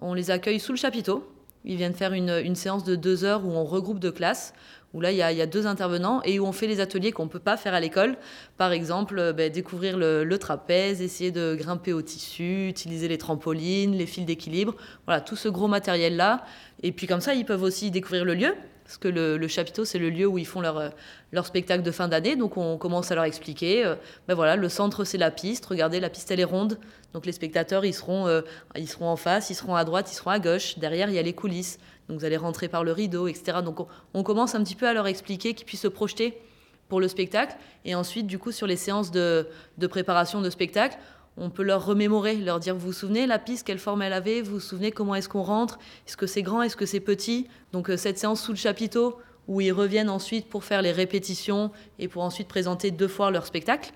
On 0.00 0.14
les 0.14 0.30
accueille 0.30 0.58
sous 0.58 0.72
le 0.72 0.78
chapiteau. 0.78 1.30
Ils 1.64 1.76
viennent 1.76 1.94
faire 1.94 2.12
une, 2.12 2.30
une 2.30 2.54
séance 2.54 2.84
de 2.84 2.96
deux 2.96 3.24
heures 3.24 3.44
où 3.44 3.50
on 3.50 3.64
regroupe 3.64 3.98
deux 3.98 4.12
classes, 4.12 4.54
où 4.94 5.00
là 5.00 5.12
il 5.12 5.18
y, 5.18 5.22
a, 5.22 5.46
deux 5.46 5.66
intervenants 5.66 6.22
et 6.24 6.38
où 6.38 6.46
on 6.46 6.52
fait 6.52 6.66
les 6.66 6.80
ateliers 6.80 7.12
qu'on 7.12 7.24
ne 7.24 7.30
peut 7.30 7.38
pas 7.38 7.56
faire 7.56 7.74
à 7.74 7.80
l'école. 7.80 8.16
Par 8.56 8.72
exemple, 8.72 9.18
euh, 9.18 9.32
ben, 9.32 9.52
découvrir 9.52 9.98
le, 9.98 10.36
trapèze, 10.38 11.02
essayer 11.02 11.30
de 11.30 11.54
grimper 11.54 11.92
au 11.92 12.00
tissu, 12.00 12.68
utiliser 12.68 13.08
les 13.08 13.18
trampolines, 13.18 13.94
les 13.96 14.06
fils 14.06 14.24
d'équilibre. 14.24 14.74
Voilà, 15.04 15.20
tout 15.20 15.36
ce 15.36 15.48
gros 15.48 15.68
matériel-là 15.68 16.44
Et 16.82 16.92
puis 16.92 17.06
comme 17.06 17.20
ça, 17.20 17.34
ils 17.34 17.44
peuvent 17.44 17.62
aussi 17.62 17.90
découvrir 17.90 18.24
le 18.24 18.34
lieu, 18.34 18.54
parce 18.84 18.96
que 18.96 19.08
le, 19.08 19.48
chapiteau, 19.48 19.84
c'est 19.84 19.98
le 19.98 20.08
lieu 20.08 20.26
où 20.26 20.38
ils 20.38 20.46
font 20.46 20.62
leur, 20.62 20.92
leur 21.32 21.44
spectacle 21.44 21.82
de 21.82 21.90
fin 21.90 22.08
d'année. 22.08 22.36
Donc 22.36 22.56
on 22.56 22.78
commence 22.78 23.10
à 23.10 23.14
leur 23.14 23.24
expliquer, 23.24 23.94
ben 24.26 24.34
voilà, 24.34 24.56
le 24.56 24.68
centre, 24.70 25.04
c'est 25.04 25.18
la 25.18 25.30
piste. 25.30 25.66
Regardez, 25.66 26.00
la 26.00 26.08
piste, 26.08 26.30
elle 26.30 26.40
est 26.40 26.44
ronde. 26.44 26.78
Donc 27.12 27.26
les 27.26 27.32
spectateurs, 27.32 27.84
ils 27.84 27.92
seront, 27.92 28.42
ils 28.76 28.88
seront 28.88 29.08
en 29.08 29.16
face, 29.16 29.50
ils 29.50 29.54
seront 29.54 29.74
à 29.74 29.84
droite, 29.84 30.10
ils 30.10 30.14
seront 30.14 30.30
à 30.30 30.38
gauche. 30.38 30.78
Derrière, 30.78 31.10
il 31.10 31.14
y 31.14 31.18
a 31.18 31.22
les 31.22 31.34
coulisses. 31.34 31.78
Donc 32.08 32.18
vous 32.18 32.24
allez 32.24 32.36
rentrer 32.36 32.68
par 32.68 32.84
le 32.84 32.92
rideau, 32.92 33.28
etc. 33.28 33.58
Donc 33.64 33.86
on, 34.14 34.22
commence 34.22 34.54
un 34.54 34.62
petit 34.62 34.74
peu 34.74 34.86
à 34.86 34.92
leur 34.92 35.06
expliquer 35.06 35.54
qu'ils 35.54 35.66
puissent 35.66 35.82
se 35.82 35.88
projeter 35.88 36.40
pour 36.88 37.00
le 37.00 37.08
spectacle. 37.08 37.56
Et 37.84 37.94
ensuite, 37.94 38.26
du 38.26 38.38
coup, 38.38 38.52
sur 38.52 38.66
les 38.66 38.76
séances 38.76 39.10
de, 39.10 39.46
de 39.76 39.86
préparation 39.86 40.40
de 40.40 40.48
spectacle, 40.48 40.96
on 41.36 41.50
peut 41.50 41.62
leur 41.62 41.84
remémorer, 41.84 42.36
leur 42.36 42.58
dire, 42.58 42.74
vous 42.74 42.86
vous 42.86 42.92
souvenez 42.92 43.26
la 43.26 43.38
piste, 43.38 43.66
quelle 43.66 43.78
forme 43.78 44.02
elle 44.02 44.12
avait, 44.12 44.42
vous 44.42 44.54
vous 44.54 44.60
souvenez 44.60 44.90
comment 44.90 45.14
est-ce 45.14 45.28
qu'on 45.28 45.42
rentre, 45.42 45.78
est-ce 46.06 46.16
que 46.16 46.26
c'est 46.26 46.42
grand, 46.42 46.62
est-ce 46.62 46.76
que 46.76 46.86
c'est 46.86 47.00
petit? 47.00 47.46
Donc 47.72 47.90
euh, 47.90 47.96
cette 47.96 48.18
séance 48.18 48.42
sous 48.42 48.52
le 48.52 48.58
chapiteau, 48.58 49.20
où 49.46 49.60
ils 49.60 49.72
reviennent 49.72 50.10
ensuite 50.10 50.48
pour 50.48 50.62
faire 50.62 50.82
les 50.82 50.92
répétitions 50.92 51.72
et 51.98 52.06
pour 52.06 52.22
ensuite 52.22 52.48
présenter 52.48 52.90
deux 52.90 53.08
fois 53.08 53.30
leur 53.30 53.46
spectacle, 53.46 53.92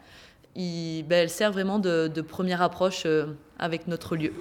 ben, 0.56 1.04
elle 1.10 1.30
sert 1.30 1.52
vraiment 1.52 1.78
de, 1.78 2.08
première 2.20 2.62
approche 2.62 3.02
euh, 3.06 3.26
avec 3.58 3.86
notre 3.86 4.16
lieu. 4.16 4.32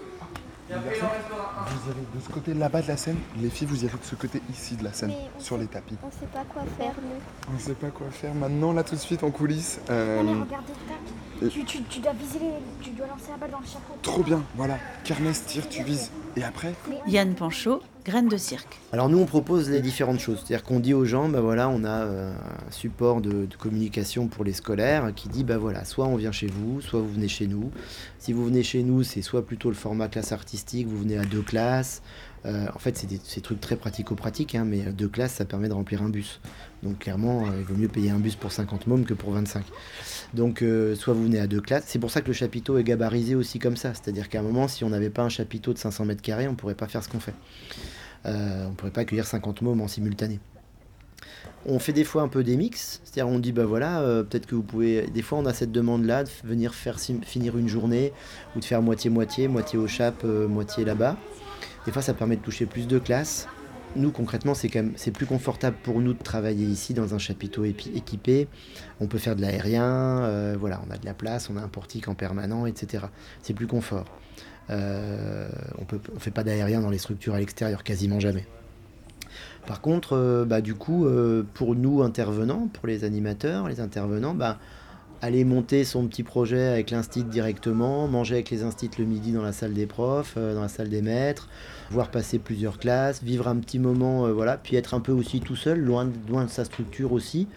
Vous 0.72 1.90
irez 1.90 2.06
de 2.16 2.20
ce 2.20 2.30
côté 2.30 2.54
là-bas 2.54 2.82
de 2.82 2.88
la 2.88 2.98
scène, 2.98 3.18
les 3.42 3.50
filles, 3.50 3.68
vous 3.68 3.84
irez 3.84 3.98
de 3.98 4.06
ce 4.06 4.16
côté 4.16 4.42
ici 4.50 4.76
de 4.76 4.84
la 4.84 4.94
scène, 4.94 5.12
sur 5.38 5.58
les 5.58 5.68
tapis. 5.68 5.98
On 6.04 6.12
sait 6.12 6.26
pas 6.28 6.44
quoi 6.48 6.64
faire, 6.78 6.94
nous. 7.02 7.54
On 7.56 7.60
sait 7.60 7.74
pas 7.74 7.90
quoi 7.90 8.08
faire. 8.10 8.34
Maintenant, 8.34 8.72
là, 8.72 8.84
tout 8.84 8.96
de 8.96 9.00
suite, 9.00 9.24
en 9.24 9.32
coulisses. 9.32 9.80
Euh... 9.90 10.24
Mais 10.24 10.32
regardez 10.32 10.74
tu, 11.50 11.66
tu, 11.66 11.84
tu, 11.84 12.00
dois 12.00 12.14
viser, 12.14 12.40
tu 12.82 12.92
dois 12.92 13.08
lancer 13.08 13.32
la 13.32 13.38
balle 13.38 13.52
dans 13.52 13.60
le 13.60 13.66
chapeau. 13.66 13.96
Trop 14.02 14.22
bien, 14.22 14.44
voilà. 14.56 14.78
Kermesse, 15.04 15.46
tire, 15.46 15.68
tu 15.68 15.84
vises. 15.84 16.12
Et 16.36 16.44
après 16.44 16.74
Yann 17.08 17.34
Panchaud, 17.34 17.82
graine 18.04 18.28
de 18.28 18.38
cirque. 18.38 18.80
Alors 18.92 19.10
nous, 19.10 19.20
on 19.20 19.26
propose 19.26 19.70
les 19.70 19.82
différentes 19.82 20.20
choses. 20.20 20.38
C'est-à-dire 20.38 20.64
qu'on 20.64 20.80
dit 20.80 20.94
aux 20.94 21.06
gens, 21.06 21.30
bah 21.30 21.42
voilà, 21.42 21.70
on 21.70 21.84
a 21.84 22.06
euh, 22.06 22.34
un 22.34 22.72
support 22.72 23.22
de, 23.22 23.48
communication 23.60 24.28
pour 24.28 24.44
les 24.44 24.54
scolaires 24.54 25.12
qui 25.16 25.30
dit, 25.30 25.44
bah 25.44 25.58
voilà, 25.58 25.86
soit 25.86 26.06
on 26.06 26.16
vient 26.16 26.32
chez 26.32 26.48
vous, 26.48 26.82
soit 26.82 27.00
vous 27.00 27.12
venez 27.12 27.28
chez 27.28 27.48
nous. 27.48 27.72
Si 28.20 28.34
vous 28.34 28.46
venez 28.46 28.64
chez 28.64 28.84
nous, 28.84 29.04
c'est 29.04 29.22
soit 29.22 29.46
plutôt 29.46 29.70
le 29.70 29.76
format 29.76 30.08
classe 30.08 30.32
artistique, 30.32 30.88
vous 30.88 31.00
venez 31.00 31.18
à 31.18 31.26
deux 31.26 31.42
classes, 31.42 32.02
euh, 32.45 32.65
en 32.73 32.80
fait, 32.80 32.97
c'est 32.97 33.08
des 33.08 33.19
trucs 33.41 33.62
très 33.62 33.75
pratico-pratiques, 33.75 34.56
hein, 34.56 34.65
mais 34.65 34.80
deux 34.91 35.08
classes, 35.08 35.34
ça 35.34 35.45
permet 35.45 35.69
de 35.69 35.73
remplir 35.73 36.01
un 36.01 36.10
bus. 36.10 36.39
Donc 36.82 36.99
clairement, 36.99 37.45
euh, 37.45 37.51
il 37.60 37.63
vaut 37.63 37.75
mieux 37.75 37.88
payer 37.88 38.10
un 38.10 38.19
bus 38.19 38.36
pour 38.36 38.51
50 38.51 38.88
mômes 38.88 39.06
que 39.06 39.13
pour 39.13 39.32
25. 39.32 39.63
Donc 40.34 40.63
euh, 40.63 40.95
soit 40.95 41.13
vous 41.13 41.23
venez 41.23 41.39
à 41.39 41.47
deux 41.47 41.62
classes. 41.62 41.84
C'est 41.86 41.99
pour 41.99 42.10
ça 42.10 42.21
que 42.21 42.27
le 42.27 42.34
chapiteau 42.34 42.77
est 42.77 42.84
gabarisé 42.84 43.36
aussi 43.36 43.60
comme 43.60 43.77
ça. 43.77 43.93
C'est-à-dire 43.93 44.30
qu'à 44.30 44.39
un 44.39 44.43
moment, 44.43 44.67
si 44.67 44.84
on 44.84 44.89
n'avait 44.89 45.12
pas 45.12 45.21
un 45.21 45.30
chapiteau 45.30 45.73
de 45.73 45.77
500 45.77 46.06
mètres 46.06 46.21
carrés, 46.21 46.47
on 46.47 46.51
ne 46.51 46.56
pourrait 46.56 46.75
pas 46.75 46.88
faire 46.88 47.04
ce 47.04 47.10
qu'on 47.10 47.19
fait. 47.19 47.36
on 48.25 48.69
ne 48.69 48.75
pourrait 48.75 48.91
pas 48.91 49.01
accueillir 49.01 49.27
50 49.27 49.62
mômes 49.62 49.82
en 49.82 49.88
simultané. 49.88 50.39
On 51.67 51.77
fait 51.77 51.93
des 51.93 52.04
fois 52.04 52.23
un 52.23 52.27
peu 52.27 52.43
des 52.43 52.58
mix, 52.58 53.01
c'est-à-dire 53.04 53.32
on 53.32 53.38
dit 53.38 53.51
bah 53.51 53.65
voilà, 53.65 54.23
peut-être 54.27 54.47
que 54.47 54.56
vous 54.56 54.63
pouvez. 54.63 55.04
Des 55.13 55.21
fois 55.21 55.38
on 55.38 55.45
a 55.45 55.54
cette 55.54 55.71
demande-là 55.71 56.23
de 56.23 56.30
venir 56.43 56.73
faire 56.73 56.99
finir 56.99 57.56
une 57.56 57.67
journée 57.67 58.13
ou 58.56 58.60
de 58.60 58.65
faire 58.65 58.82
moitié-moitié, 58.82 59.47
moitié 59.47 59.77
au 59.77 59.88
chap, 59.88 60.23
moitié 60.23 60.86
là-bas. 60.86 61.17
Des 61.86 61.91
fois, 61.91 62.02
ça 62.02 62.13
permet 62.13 62.36
de 62.36 62.41
toucher 62.41 62.65
plus 62.65 62.88
de 62.88 63.00
classes. 63.00 63.48
Nous, 63.96 64.12
concrètement, 64.12 64.54
c'est 64.54 65.12
plus 65.12 65.26
confortable 65.26 65.76
pour 65.84 66.00
nous 66.00 66.13
de 66.13 66.24
travailler 66.24 66.65
ici 66.65 66.94
dans 66.94 67.13
un 67.13 67.17
chapiteau 67.17 67.65
équipé. 67.65 68.48
On 69.02 69.08
peut 69.08 69.17
faire 69.17 69.36
de 69.36 69.41
l'aérien, 69.41 70.24
euh, 70.24 70.56
voilà, 70.58 70.82
on 70.88 70.91
a 70.91 70.98
de 70.98 71.06
la 71.06 71.13
place, 71.13 71.50
on 71.50 71.58
a 71.58 71.62
un 71.62 71.67
portique 71.67 72.08
en 72.08 72.15
permanent, 72.15 72.65
etc. 72.65 73.06
C'est 73.41 73.54
plus 73.54 73.67
confort. 73.67 74.06
Euh, 74.70 75.50
on 75.78 76.13
ne 76.13 76.20
fait 76.20 76.32
pas 76.32 76.44
d'aérien 76.44 76.80
dans 76.80 76.89
les 76.89 77.00
structures 77.00 77.34
à 77.36 77.39
l'extérieur, 77.39 77.84
quasiment 77.84 78.22
jamais. 78.22 78.46
Par 79.67 79.82
contre, 79.82 80.15
euh, 80.15 80.46
bah, 80.46 80.62
du 80.62 80.76
coup, 80.76 81.06
pour 81.54 81.76
nous 81.76 82.02
intervenants, 82.02 82.70
pour 82.72 82.88
les 82.88 83.04
animateurs, 83.04 83.67
les 83.67 83.82
intervenants, 83.82 84.34
bah, 84.34 84.58
aller 85.22 85.46
monter 85.46 85.84
son 85.84 86.08
petit 86.08 86.24
projet 86.24 86.66
avec 86.68 86.90
l'instit 86.90 87.24
directement, 87.24 88.08
manger 88.08 88.36
avec 88.36 88.50
les 88.50 88.64
instits 88.64 88.90
le 88.98 89.06
midi 89.06 89.32
dans 89.32 89.44
la 89.44 89.54
salle 89.54 89.74
des 89.74 89.86
profs, 89.86 90.34
euh, 90.36 90.56
dans 90.56 90.62
la 90.62 90.68
salle 90.68 90.90
des 90.90 91.04
maîtres, 91.04 91.48
voir 91.92 92.10
passer 92.10 92.40
plusieurs 92.40 92.80
classes, 92.80 93.22
vivre 93.22 93.48
un 93.48 93.58
petit 93.58 93.78
moment, 93.78 94.26
euh, 94.26 94.34
voilà, 94.34 94.58
puis 94.58 94.76
être 94.76 94.96
un 94.96 95.00
peu 95.00 95.12
aussi 95.12 95.40
tout 95.40 95.56
seul, 95.56 95.80
loin, 95.80 96.06
de 96.06 96.50
sa 96.50 96.66
structure 96.66 97.14
aussi. 97.14 97.48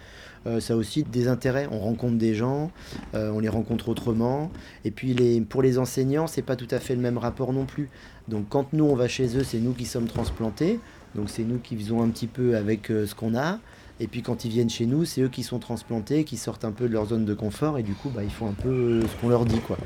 Euh, 0.45 0.59
ça 0.59 0.77
aussi 0.77 1.03
des 1.03 1.27
intérêts. 1.27 1.67
On 1.71 1.79
rencontre 1.79 2.19
des 2.19 2.35
gens, 2.35 2.69
on 3.13 3.39
les 3.39 3.49
rencontre 3.49 3.89
autrement. 3.89 4.51
Et 4.83 4.91
puis 4.91 5.41
pour 5.49 5.63
les 5.63 5.79
enseignants, 5.79 6.27
c'est 6.27 6.43
pas 6.43 6.55
tout 6.55 6.67
à 6.69 6.79
fait 6.79 6.93
le 6.93 7.01
même 7.01 7.17
rapport 7.17 7.51
non 7.51 7.65
plus. 7.65 7.89
Donc 8.27 8.47
quand 8.49 8.71
nous 8.71 8.85
on 8.85 8.95
va 8.95 9.07
chez 9.07 9.35
eux, 9.37 9.43
c'est 9.43 9.57
nous 9.57 9.73
qui 9.73 9.85
sommes 9.85 10.05
transplantés. 10.05 10.79
Donc 11.15 11.31
c'est 11.31 11.43
nous 11.43 11.57
qui 11.57 11.75
faisons 11.75 12.03
un 12.03 12.09
petit 12.09 12.27
peu 12.27 12.55
avec 12.55 12.87
ce 12.89 13.15
qu'on 13.15 13.35
a. 13.35 13.57
Et 13.99 14.07
puis 14.07 14.21
quand 14.21 14.43
ils 14.43 14.51
viennent 14.51 14.69
chez 14.69 14.85
nous, 14.85 15.05
c'est 15.05 15.21
eux 15.21 15.29
qui 15.29 15.43
sont 15.43 15.59
transplantés, 15.59 16.25
qui 16.25 16.35
sortent 16.35 16.65
un 16.65 16.71
peu 16.71 16.87
de 16.87 16.93
leur 16.93 17.05
zone 17.05 17.23
de 17.23 17.33
confort 17.33 17.77
et 17.77 17.83
du 17.83 17.93
coup, 17.93 18.09
bah, 18.09 18.23
ils 18.23 18.31
font 18.31 18.49
un 18.49 18.53
peu 18.53 19.01
ce 19.01 19.21
qu'on 19.21 19.29
leur 19.29 19.45
dit. 19.45 19.59
quoi. 19.59 19.77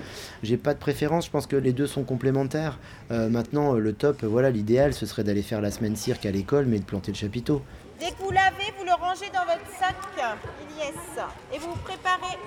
J'ai 0.42 0.58
pas 0.58 0.74
de 0.74 0.80
préférence, 0.80 1.28
je 1.28 1.32
pense 1.32 1.46
que 1.46 1.56
les 1.56 1.74
deux 1.74 1.88
sont 1.88 2.04
complémentaires. 2.04 2.80
Euh, 3.12 3.30
maintenant, 3.30 3.74
le 3.74 3.94
top, 3.94 4.24
voilà, 4.24 4.50
l'idéal, 4.50 4.94
ce 4.94 5.06
serait 5.06 5.24
d'aller 5.24 5.44
faire 5.44 5.62
la 5.62 5.72
semaine 5.72 5.96
cirque 5.96 6.26
à 6.26 6.32
l'école, 6.32 6.66
mais 6.66 6.80
de 6.80 6.86
planter 6.86 7.12
le 7.12 7.18
chapiteau. 7.18 7.62
Dès 8.00 8.12
que 8.12 8.24
vous 8.24 8.32
l'avez, 8.32 8.74
vous 8.78 8.86
le 8.86 8.94
rangez 8.94 9.30
dans 9.34 9.46
votre 9.46 9.66
sac 9.80 9.96
Ilyes 10.18 11.24
et 11.54 11.60
vous 11.60 11.76
préparez. 11.84 12.38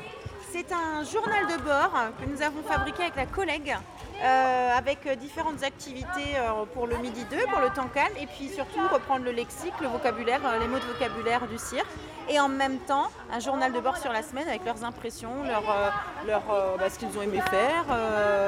C'est 0.53 0.71
un 0.71 1.03
journal 1.03 1.47
de 1.47 1.63
bord 1.63 1.95
que 2.21 2.27
nous 2.29 2.43
avons 2.43 2.63
fabriqué 2.63 3.05
avec 3.05 3.17
la 3.17 3.25
collègue 3.25 3.75
euh, 4.23 4.77
avec 4.77 5.07
euh, 5.07 5.15
différentes 5.17 5.63
activités 5.63 6.37
euh, 6.37 6.67
pour 6.75 6.87
le 6.87 6.99
midi 6.99 7.25
2, 7.31 7.39
pour 7.51 7.61
le 7.61 7.71
temps 7.71 7.89
calme, 7.89 8.13
et 8.21 8.27
puis 8.27 8.51
surtout 8.51 8.81
reprendre 8.93 9.25
le 9.25 9.33
lexique, 9.33 9.73
le 9.81 9.89
vocabulaire, 9.89 10.41
les 10.61 10.69
mots 10.69 10.79
de 10.79 10.85
vocabulaire 10.85 11.49
du 11.49 11.57
cirque, 11.57 11.89
et 12.29 12.39
en 12.39 12.49
même 12.49 12.79
temps 12.81 13.09
un 13.33 13.41
journal 13.41 13.73
de 13.73 13.81
bord 13.81 13.97
sur 13.97 14.13
la 14.13 14.23
semaine 14.23 14.47
avec 14.47 14.65
leurs 14.67 14.85
impressions, 14.85 15.43
leur, 15.43 16.43
bah, 16.79 16.91
ce 16.91 16.99
qu'ils 16.99 17.17
ont 17.19 17.23
aimé 17.23 17.41
faire, 17.51 17.87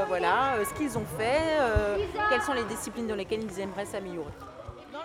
voilà, 0.07 0.57
ce 0.63 0.75
qu'ils 0.75 0.99
ont 0.99 1.07
fait, 1.19 1.59
quelles 2.29 2.43
sont 2.43 2.53
les 2.53 2.65
disciplines 2.65 3.07
dans 3.07 3.17
lesquelles 3.17 3.43
ils 3.43 3.61
aimeraient 3.61 3.87
s'améliorer. 3.87 4.31
Dans 4.93 4.99
le. 4.99 5.05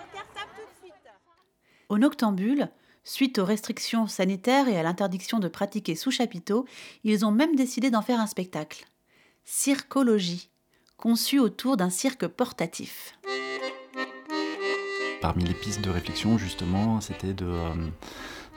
Au 1.88 1.98
Noctambule, 1.98 2.68
Suite 3.02 3.38
aux 3.38 3.44
restrictions 3.44 4.06
sanitaires 4.06 4.68
et 4.68 4.78
à 4.78 4.82
l'interdiction 4.82 5.38
de 5.38 5.48
pratiquer 5.48 5.94
sous 5.94 6.10
chapiteau, 6.10 6.66
ils 7.02 7.24
ont 7.24 7.30
même 7.30 7.56
décidé 7.56 7.90
d'en 7.90 8.02
faire 8.02 8.20
un 8.20 8.26
spectacle. 8.26 8.86
Circologie, 9.44 10.50
conçu 10.96 11.38
autour 11.38 11.76
d'un 11.76 11.90
cirque 11.90 12.26
portatif. 12.26 13.18
Parmi 15.22 15.44
les 15.44 15.54
pistes 15.54 15.80
de 15.80 15.90
réflexion, 15.90 16.38
justement, 16.38 17.00
c'était 17.00 17.34
de, 17.34 17.46
euh, 17.46 17.74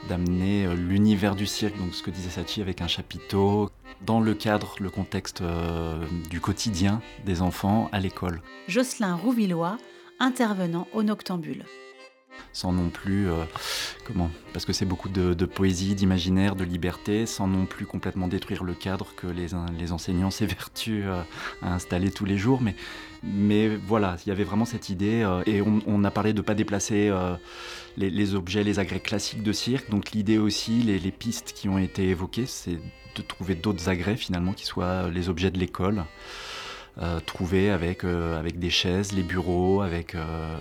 d'amener 0.10 0.65
euh, 0.65 0.75
l'univers 0.75 1.36
du 1.36 1.45
cirque, 1.45 1.77
donc 1.77 1.93
ce 1.93 2.03
que 2.03 2.12
disait 2.12 2.29
Sachi 2.29 2.62
avec 2.62 2.82
un 2.82 2.88
chapiteau, 2.88 3.69
dans 4.01 4.19
le 4.19 4.34
cadre, 4.34 4.75
le 4.79 4.89
contexte 4.89 5.41
euh, 5.41 6.06
du 6.29 6.41
quotidien 6.41 7.01
des 7.25 7.41
enfants 7.41 7.89
à 7.91 7.99
l'école. 7.99 8.41
Jocelyn 8.67 9.15
Rouvillois, 9.15 9.77
intervenant 10.19 10.88
au 10.93 11.03
Noctambule 11.03 11.65
sans 12.54 12.72
non 12.72 12.89
plus, 12.89 13.30
euh, 13.30 13.43
comment 14.06 14.30
Parce 14.54 14.65
que 14.65 14.74
c'est 14.74 14.86
beaucoup 14.86 15.10
de, 15.10 15.34
poésie, 15.46 15.96
d'imaginaire, 15.96 16.56
de 16.56 16.63
liberté, 16.63 17.26
sans 17.26 17.48
non 17.48 17.65
plus 17.65 17.86
complètement 17.86 18.28
détruire 18.28 18.63
le 18.63 18.74
cadre 18.74 19.13
que 19.15 19.28
les, 19.28 19.54
enseignants 19.91 20.32
s'évertuent 20.32 21.06
euh, 21.06 21.22
à 21.62 21.74
installer 21.74 22.12
tous 22.12 22.26
les 22.26 22.38
jours. 22.38 22.62
Mais, 22.62 22.76
mais 23.24 23.76
voilà, 23.76 24.17
il 24.26 24.30
y 24.30 24.32
avait 24.32 24.43
vraiment 24.43 24.65
cette 24.65 24.89
idée, 24.89 25.24
euh, 25.24 25.41
et 25.48 25.62
on, 25.62 26.04
a 26.04 26.12
parlé 26.12 26.34
de 26.34 26.38
ne 26.38 26.43
pas 26.43 26.54
déplacer 26.54 27.12
les, 27.98 28.36
objets, 28.36 28.63
les 28.63 28.80
agrès 28.80 29.00
classiques 29.00 29.43
de 29.43 29.52
cirque. 29.52 29.89
Donc 29.89 30.12
l'idée 30.12 30.38
aussi, 30.38 30.82
les 30.84 31.12
pistes 31.12 31.54
qui 31.54 31.69
ont 31.69 31.80
été 31.80 32.10
évoquées, 32.10 32.46
c'est 32.46 32.80
de 33.15 33.22
trouver 33.22 33.56
d'autres 33.56 33.89
agrès 33.89 34.15
finalement 34.15 34.54
qui 34.54 34.65
soient 34.65 35.10
les 35.10 35.30
objets 35.30 35.52
de 35.52 35.60
l'école. 35.60 36.04
Euh, 37.01 37.19
trouver 37.19 37.71
avec, 37.71 38.03
euh, 38.03 38.39
avec 38.39 38.60
des 38.60 38.69
chaises, 38.69 39.13
les 39.13 39.23
bureaux, 39.23 39.82
avec, 39.82 40.13
euh, 40.13 40.56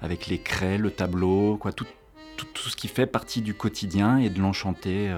avec 0.00 0.28
les 0.28 0.38
craies, 0.38 0.78
le 0.78 0.90
tableau, 0.90 1.58
quoi, 1.58 1.72
tout, 1.72 1.84
tout, 2.38 2.46
tout, 2.54 2.70
ce 2.70 2.76
qui 2.76 2.88
fait 2.88 3.04
partie 3.04 3.42
du 3.42 3.52
quotidien 3.52 4.16
et 4.16 4.30
de 4.30 4.40
l'enchanter. 4.40 5.14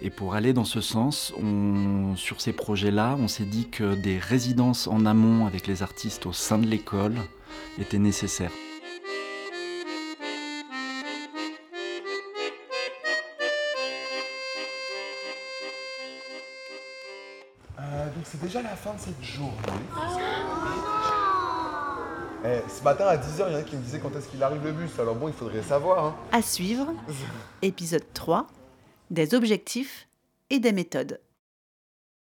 Et 0.00 0.10
pour 0.10 0.34
aller 0.34 0.52
dans 0.52 0.64
ce 0.64 0.80
sens, 0.80 1.32
on, 1.42 2.14
sur 2.14 2.40
ces 2.40 2.52
projets-là, 2.52 3.16
on 3.18 3.26
s'est 3.26 3.44
dit 3.44 3.68
que 3.68 3.94
des 3.96 4.18
résidences 4.18 4.86
en 4.86 5.04
amont 5.04 5.46
avec 5.46 5.66
les 5.66 5.82
artistes 5.82 6.26
au 6.26 6.32
sein 6.32 6.58
de 6.58 6.66
l'école 6.66 7.16
étaient 7.78 7.98
nécessaires. 7.98 8.52
C'est 18.38 18.46
déjà 18.46 18.62
la 18.62 18.76
fin 18.76 18.94
de 18.94 19.00
cette 19.00 19.22
journée. 19.22 19.52
Eh, 22.44 22.60
ce 22.70 22.82
matin 22.84 23.06
à 23.06 23.16
10h, 23.16 23.44
il 23.48 23.52
y 23.52 23.56
en 23.56 23.58
a 23.58 23.62
qui 23.62 23.76
me 23.76 23.82
disaient 23.82 23.98
quand 23.98 24.14
est-ce 24.16 24.28
qu'il 24.28 24.42
arrive 24.42 24.62
le 24.64 24.72
bus. 24.72 24.90
Alors 24.98 25.14
bon, 25.14 25.28
il 25.28 25.34
faudrait 25.34 25.62
savoir. 25.62 26.04
Hein. 26.04 26.16
À 26.32 26.42
suivre, 26.42 26.92
épisode 27.62 28.04
3, 28.14 28.46
des 29.10 29.34
objectifs 29.34 30.08
et 30.50 30.60
des 30.60 30.72
méthodes. 30.72 31.20